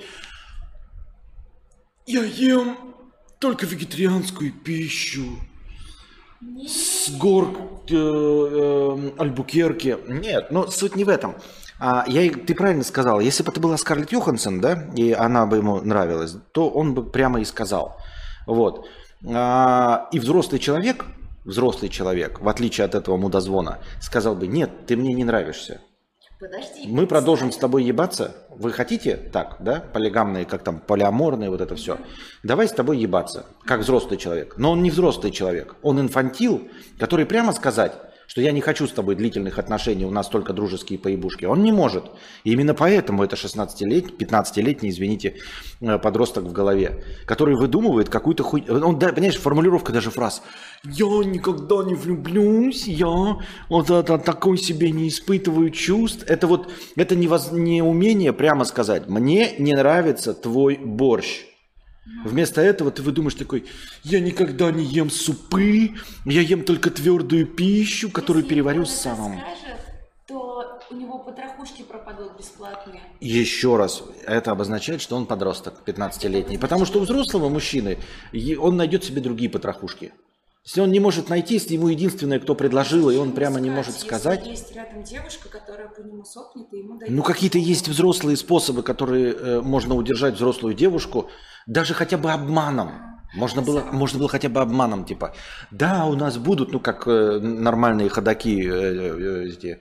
я 2.08 2.24
ем 2.24 2.78
только 3.40 3.66
вегетарианскую 3.68 4.52
пищу, 4.52 5.38
с 6.68 7.10
гор 7.18 7.50
э, 7.90 7.96
э, 7.96 9.12
Альбукерки. 9.18 9.98
Нет, 10.08 10.52
но 10.52 10.68
суть 10.68 10.96
не 10.96 11.04
в 11.04 11.10
этом. 11.10 11.36
А, 11.80 12.06
я, 12.08 12.32
ты 12.32 12.56
правильно 12.56 12.84
сказал, 12.84 13.20
если 13.20 13.44
бы 13.44 13.52
это 13.52 13.60
была 13.60 13.78
Скарлетт 13.78 14.12
Йоханссон, 14.12 14.62
да, 14.62 14.88
и 14.96 15.12
она 15.12 15.46
бы 15.46 15.58
ему 15.58 15.82
нравилась, 15.82 16.36
то 16.52 16.70
он 16.70 16.94
бы 16.94 17.04
прямо 17.04 17.42
и 17.42 17.46
сказал. 17.46 17.98
Вот. 18.48 18.88
А, 19.26 20.08
и 20.12 20.20
взрослый 20.20 20.60
человек, 20.60 21.06
взрослый 21.44 21.90
человек, 21.90 22.40
в 22.40 22.48
отличие 22.48 22.86
от 22.86 22.96
этого 22.96 23.18
мудозвона, 23.18 23.80
сказал 24.00 24.36
бы, 24.36 24.48
нет, 24.48 24.86
ты 24.86 24.96
мне 24.96 25.14
не 25.14 25.24
нравишься. 25.24 25.82
Подожди. 26.44 26.90
Мы 26.90 27.08
продолжим 27.08 27.54
с 27.54 27.58
тобой 27.58 27.86
ебаться. 27.86 28.36
Вы 28.50 28.74
хотите 28.74 29.16
так, 29.16 29.56
да? 29.62 29.80
Полигамные, 29.80 30.44
как 30.44 30.62
там, 30.62 30.82
полиаморные, 30.82 31.50
вот 31.50 31.62
это 31.62 31.78
все. 31.78 31.98
Давай 32.44 32.68
с 32.68 32.74
тобой 32.74 32.98
ебаться, 32.98 33.46
как 33.64 33.80
взрослый 33.80 34.18
человек. 34.18 34.56
Но 34.58 34.72
он 34.74 34.84
не 34.84 34.92
взрослый 34.92 35.32
человек. 35.32 35.76
Он 35.82 36.02
инфантил, 36.02 36.68
который 37.00 37.26
прямо 37.26 37.54
сказать, 37.54 37.94
что 38.28 38.42
я 38.42 38.52
не 38.52 38.62
хочу 38.62 38.88
с 38.88 38.92
тобой 38.92 39.16
длительных 39.16 39.60
отношений, 39.60 40.06
у 40.06 40.12
нас 40.12 40.28
только 40.30 40.54
дружеские 40.54 41.00
поебушки. 41.00 41.46
Он 41.46 41.64
не 41.64 41.72
может. 41.72 42.06
И 42.44 42.52
именно 42.52 42.74
поэтому 42.74 43.24
это 43.24 43.36
16-летний, 43.36 44.14
15-летний, 44.16 44.90
извините, 44.90 45.36
э, 45.82 45.98
подросток 46.00 46.46
в 46.46 46.52
голове, 46.52 47.04
который 47.26 47.56
выдумывает 47.56 48.10
какую-то 48.10 48.44
хуй... 48.44 48.64
Он, 48.70 48.98
да, 49.00 49.10
понимаешь, 49.10 49.38
формулировка 49.38 49.92
даже 49.92 50.10
фраз. 50.10 50.42
Я 50.84 51.06
никогда 51.24 51.84
не 51.84 51.96
влюблюсь, 51.96 52.88
я 52.88 53.38
вот 53.70 53.90
это, 53.90 54.18
такой 54.18 54.58
себе 54.58 54.92
не 54.92 55.08
испытываю 55.08 55.70
чувств. 55.70 56.24
Это 56.28 56.48
вот, 56.48 56.72
это 56.96 57.16
не, 57.16 57.28
воз... 57.28 57.52
не 57.52 57.82
умение 57.82 58.34
прямо 58.34 58.66
сказать, 58.66 59.08
мне 59.08 59.56
не 59.58 59.74
нравится 59.74 60.34
твой 60.34 60.78
борщ. 60.78 61.53
Вместо 62.06 62.62
этого 62.62 62.92
ты 62.92 63.02
выдумаешь 63.02 63.36
такой, 63.36 63.66
я 64.04 64.20
никогда 64.20 64.72
не 64.72 64.84
ем 64.84 65.10
супы, 65.10 65.92
я 66.26 66.42
ем 66.42 66.64
только 66.64 66.90
твердую 66.90 67.48
пищу, 67.48 68.10
которую 68.10 68.44
Если 68.44 68.56
переварю 68.56 68.86
сам. 68.86 69.42
то 70.28 70.80
у 70.92 70.96
него 70.96 71.20
потрохушки 71.20 71.84
пропадут 71.84 72.38
бесплатные. 72.38 73.02
Еще 73.22 73.78
раз, 73.78 74.04
это 74.26 74.52
обозначает, 74.52 75.02
что 75.02 75.16
он 75.16 75.26
подросток, 75.26 75.76
15-летний. 75.86 76.58
Потому 76.58 76.86
что 76.86 77.00
у 77.00 77.04
взрослого 77.04 77.48
мужчины 77.48 77.98
он 78.60 78.76
найдет 78.76 79.06
себе 79.06 79.22
другие 79.22 79.50
потрохушки. 79.50 80.12
Если 80.66 80.80
он 80.80 80.92
не 80.92 81.02
может 81.02 81.28
найти, 81.28 81.56
если 81.56 81.74
ему 81.74 81.90
единственное, 81.90 82.40
кто 82.40 82.56
предложил, 82.56 83.10
и 83.10 83.18
он 83.18 83.34
прямо 83.34 83.60
не 83.60 83.70
может 83.70 84.00
сказать. 84.00 84.40
Если 84.40 84.52
есть 84.52 84.76
рядом 84.76 85.04
девушка, 85.04 85.50
которая 85.50 85.90
по 85.90 86.00
нему 86.00 86.24
сохнет, 86.24 86.68
и 86.72 86.78
ему 86.78 86.98
дает... 86.98 87.12
Ну, 87.12 87.22
какие-то 87.22 87.58
есть 87.58 87.90
взрослые 87.90 88.38
способы, 88.38 88.82
которые 88.82 89.34
э, 89.34 89.62
можно 89.62 89.94
удержать 89.94 90.36
взрослую 90.36 90.74
девушку, 90.74 91.30
даже 91.68 91.94
хотя 91.94 92.18
бы 92.18 92.32
обманом. 92.32 92.92
Можно 93.36 93.62
было, 93.64 93.82
можно 93.92 94.20
было 94.20 94.30
хотя 94.30 94.50
бы 94.50 94.62
обманом, 94.62 95.06
типа, 95.06 95.34
да, 95.72 96.06
у 96.06 96.16
нас 96.16 96.38
будут, 96.38 96.72
ну, 96.72 96.80
как 96.80 97.08
э, 97.08 97.40
нормальные 97.40 98.10
ходаки 98.10 98.64
э, 98.64 99.48
э, 99.52 99.78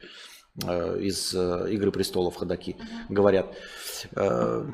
э, 0.66 1.00
из 1.00 1.34
э, 1.34 1.66
«Игры 1.70 1.92
престолов» 1.92 2.36
ходаки 2.36 2.76
говорят. 3.10 3.54
Э, 4.16 4.64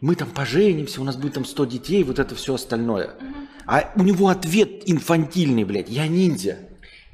мы 0.00 0.16
там 0.16 0.28
поженимся, 0.28 1.00
у 1.00 1.04
нас 1.04 1.16
будет 1.16 1.34
там 1.34 1.44
100 1.46 1.64
детей, 1.64 2.04
вот 2.04 2.18
это 2.18 2.34
все 2.34 2.54
остальное. 2.54 3.14
А 3.66 3.90
у 3.96 4.02
него 4.02 4.28
ответ 4.28 4.82
инфантильный, 4.84 5.64
блядь, 5.64 5.88
я 5.88 6.06
ниндзя. 6.06 6.58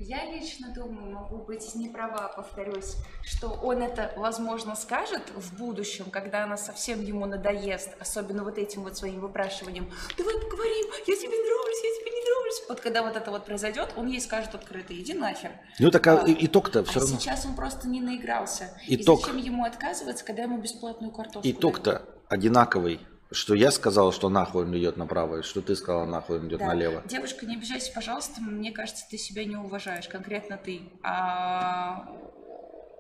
Я 0.03 0.24
лично 0.24 0.72
думаю, 0.74 1.12
могу 1.12 1.44
быть 1.44 1.74
не 1.74 1.90
права, 1.90 2.32
повторюсь, 2.34 2.96
что 3.22 3.48
он 3.48 3.82
это, 3.82 4.14
возможно, 4.16 4.74
скажет 4.74 5.20
в 5.36 5.59
будущем, 5.59 6.07
когда 6.11 6.44
она 6.44 6.57
совсем 6.57 7.03
ему 7.03 7.26
надоест, 7.26 7.90
особенно 8.01 8.42
вот 8.42 8.57
этим 8.57 8.82
вот 8.82 8.96
своим 8.96 9.20
выпрашиванием. 9.20 9.92
Давай 10.16 10.34
поговорим, 10.40 10.86
я 11.07 11.16
тебе 11.16 11.28
нравлюсь, 11.28 11.84
я 11.84 12.01
тебе 12.01 12.11
не 12.12 12.24
нравлюсь. 12.24 12.62
Вот 12.70 12.80
когда 12.80 13.03
вот 13.03 13.14
это 13.14 13.30
вот 13.30 13.44
произойдет, 13.44 13.92
он 13.94 14.07
ей 14.07 14.22
скажет 14.22 14.55
открыто, 14.55 14.98
иди 14.98 15.12
нахер. 15.12 15.51
Ну 15.78 15.90
так 15.90 16.07
а, 16.07 16.22
а 16.22 16.24
итог-то 16.26 16.82
все 16.82 17.01
а 17.01 17.03
равно. 17.03 17.18
сейчас 17.18 17.44
он 17.44 17.55
просто 17.55 17.86
не 17.86 18.01
наигрался. 18.01 18.70
Итог. 18.86 19.18
И 19.18 19.22
зачем 19.22 19.36
ему 19.36 19.64
отказываться, 19.66 20.24
когда 20.24 20.44
ему 20.44 20.62
бесплатную 20.62 21.12
картошку 21.12 21.46
Итог-то 21.46 22.07
одинаковый. 22.30 23.01
Что 23.33 23.55
я 23.55 23.70
сказал, 23.70 24.12
что 24.12 24.28
нахуй 24.28 24.64
он 24.64 24.76
идет 24.76 24.97
направо, 24.97 25.39
и 25.39 25.43
что 25.43 25.61
ты 25.61 25.76
сказала, 25.76 26.05
нахуй 26.05 26.41
он 26.41 26.49
идет 26.49 26.59
да. 26.59 26.66
налево. 26.66 27.03
Девушка, 27.07 27.47
не 27.47 27.55
обижайся, 27.55 27.93
пожалуйста, 27.95 28.41
мне 28.41 28.72
кажется, 28.72 29.05
ты 29.09 29.18
себя 29.18 29.45
не 29.45 29.55
уважаешь, 29.55 30.09
конкретно 30.09 30.57
ты. 30.57 30.81
А 31.05 32.09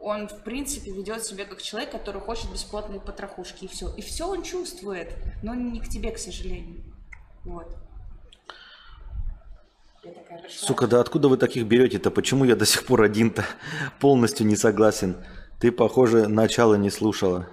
он, 0.00 0.28
в 0.28 0.44
принципе, 0.44 0.92
ведет 0.92 1.24
себя 1.24 1.44
как 1.44 1.60
человек, 1.60 1.90
который 1.90 2.20
хочет 2.20 2.50
бесплатные 2.52 3.00
потрохушки, 3.00 3.64
и 3.64 3.68
все. 3.68 3.92
И 3.96 4.02
все 4.02 4.28
он 4.28 4.44
чувствует, 4.44 5.12
но 5.42 5.54
не 5.54 5.80
к 5.80 5.88
тебе, 5.88 6.12
к 6.12 6.18
сожалению. 6.18 6.84
Вот. 7.44 7.76
Сука, 10.48 10.86
да 10.86 11.00
откуда 11.00 11.28
вы 11.28 11.38
таких 11.38 11.66
берете-то? 11.66 12.12
Почему 12.12 12.44
я 12.44 12.54
до 12.54 12.66
сих 12.66 12.86
пор 12.86 13.02
один-то 13.02 13.44
полностью 13.98 14.46
не 14.46 14.54
согласен? 14.54 15.16
Ты, 15.58 15.72
похоже, 15.72 16.28
начало 16.28 16.76
не 16.76 16.88
слушала. 16.88 17.48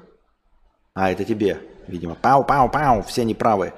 А, 0.94 1.12
это 1.12 1.26
тебе 1.26 1.60
видимо. 1.88 2.16
Пау-пау-пау, 2.16 3.04
все 3.04 3.24
неправы. 3.24 3.74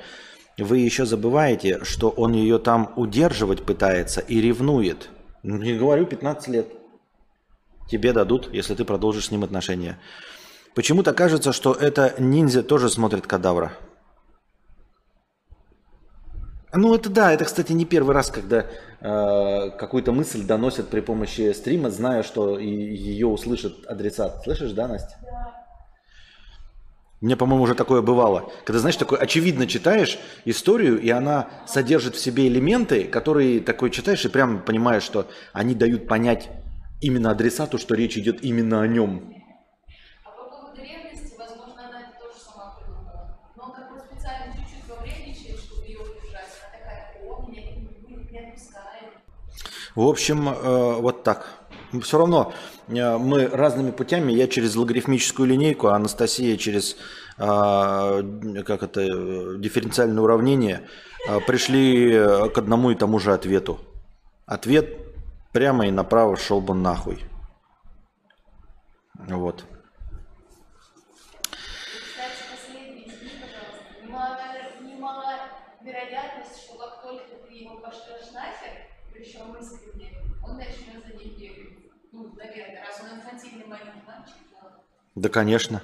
Вы 0.57 0.79
еще 0.79 1.05
забываете, 1.05 1.83
что 1.83 2.09
он 2.09 2.33
ее 2.33 2.59
там 2.59 2.91
удерживать 2.95 3.63
пытается 3.63 4.21
и 4.21 4.41
ревнует. 4.41 5.09
Ну, 5.43 5.57
не 5.57 5.77
говорю, 5.77 6.05
15 6.05 6.47
лет. 6.49 6.67
Тебе 7.89 8.13
дадут, 8.13 8.49
если 8.53 8.75
ты 8.75 8.85
продолжишь 8.85 9.27
с 9.27 9.31
ним 9.31 9.43
отношения. 9.43 9.97
Почему-то 10.75 11.13
кажется, 11.13 11.53
что 11.53 11.73
это 11.73 12.13
ниндзя 12.19 12.61
тоже 12.61 12.89
смотрит 12.89 13.25
кадавра. 13.25 13.73
Ну, 16.71 16.93
это 16.93 17.09
да, 17.09 17.33
это, 17.33 17.45
кстати, 17.45 17.71
не 17.71 17.85
первый 17.85 18.13
раз, 18.13 18.29
когда 18.29 18.67
э, 19.01 19.69
какую-то 19.71 20.11
мысль 20.11 20.45
доносят 20.45 20.89
при 20.89 20.99
помощи 20.99 21.51
стрима, 21.53 21.89
зная, 21.89 22.21
что 22.21 22.59
и 22.59 22.67
ее 22.67 23.25
услышит 23.25 23.87
адресат. 23.87 24.43
Слышишь, 24.43 24.73
да, 24.73 24.87
Настя? 24.87 25.17
Мне, 27.21 27.35
по-моему, 27.35 27.63
уже 27.63 27.75
такое 27.75 28.01
бывало. 28.01 28.49
Когда, 28.63 28.79
знаешь, 28.79 28.95
такой 28.95 29.17
очевидно 29.17 29.67
читаешь 29.67 30.17
историю, 30.45 31.01
и 31.01 31.09
она 31.09 31.49
содержит 31.67 32.15
в 32.15 32.19
себе 32.19 32.47
элементы, 32.47 33.03
которые 33.03 33.59
такой 33.59 33.89
читаешь 33.89 34.23
и 34.23 34.29
прямо 34.29 34.59
понимаешь, 34.59 35.03
что 35.03 35.27
они 35.51 35.75
дают 35.75 36.07
понять 36.07 36.49
именно 37.01 37.31
адресату, 37.31 37.77
что 37.77 37.93
речь 37.95 38.17
идет 38.17 38.41
именно 38.41 38.81
о 38.81 38.87
нем. 38.87 39.33
А 40.23 40.29
по 40.29 40.49
поводу 40.49 40.81
ревности, 40.81 41.35
возможно, 41.37 41.89
она 41.89 41.99
это 41.99 42.19
тоже 42.21 42.39
сама 42.39 42.77
придумала. 42.77 43.37
Но 43.57 43.63
он 43.65 43.71
как 43.73 43.91
бы 43.91 43.99
специально 43.99 44.53
чуть-чуть 44.53 44.87
вовредничает, 44.87 45.59
чтобы 45.59 45.85
ее 45.87 45.97
удержать. 45.99 46.47
Она 46.63 46.79
такая, 46.79 47.17
о, 47.21 47.49
меня 47.49 47.61
не, 47.63 48.31
не 48.31 48.39
отпускает. 48.47 49.11
В 49.93 50.07
общем, 50.07 50.47
э, 50.47 51.01
вот 51.01 51.23
так. 51.23 51.47
Все 52.01 52.17
равно 52.17 52.53
мы 52.89 53.47
разными 53.47 53.91
путями, 53.91 54.31
я 54.31 54.47
через 54.47 54.75
логарифмическую 54.75 55.47
линейку, 55.47 55.87
а 55.87 55.95
Анастасия 55.95 56.57
через 56.57 56.97
э, 57.37 58.63
как 58.65 58.83
это, 58.83 59.01
э, 59.01 59.57
дифференциальное 59.59 60.23
уравнение, 60.23 60.81
э, 61.27 61.39
пришли 61.41 62.11
э, 62.11 62.49
к 62.49 62.57
одному 62.57 62.89
и 62.89 62.95
тому 62.95 63.19
же 63.19 63.31
ответу. 63.33 63.79
Ответ 64.47 64.97
прямо 65.53 65.87
и 65.87 65.91
направо 65.91 66.35
шел 66.35 66.61
бы 66.61 66.73
нахуй. 66.73 67.23
Вот. 69.27 69.65
Кстати, 71.51 72.41
последний, 72.49 73.07
извини, 73.07 73.33
пожалуйста. 73.39 73.83
Немало, 74.03 74.35
немаловероятность, 74.81 76.63
что 76.63 76.77
как 76.77 77.03
только 77.03 77.35
ты 77.47 77.53
его 77.53 77.75
пошлешь 77.77 78.31
нахер, 78.33 78.87
причем 79.13 79.55
искренне, 79.61 80.13
он 80.43 80.57
начнет 80.57 81.05
за 81.05 81.13
ним 81.13 81.35
бегать. 81.37 81.69
Ну, 82.11 82.33
наверное, 82.35 82.85
раз 82.85 83.01
он 83.01 83.19
инфантильный 83.19 83.67
маленький 83.67 84.01
мальчик, 84.07 84.37
то... 84.49 84.83
Да, 85.19 85.27
конечно. 85.27 85.81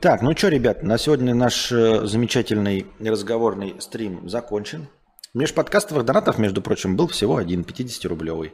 Так, 0.00 0.20
ну 0.20 0.36
что, 0.36 0.48
ребят, 0.48 0.82
на 0.82 0.98
сегодня 0.98 1.34
наш 1.34 1.72
э, 1.72 2.06
замечательный 2.06 2.84
разговорный 3.00 3.76
стрим 3.80 4.28
закончен. 4.28 4.88
Межподкастовых 5.32 6.04
донатов, 6.04 6.36
между 6.36 6.60
прочим, 6.60 6.94
был 6.94 7.08
всего 7.08 7.38
один 7.38 7.62
50-рублевый. 7.62 8.52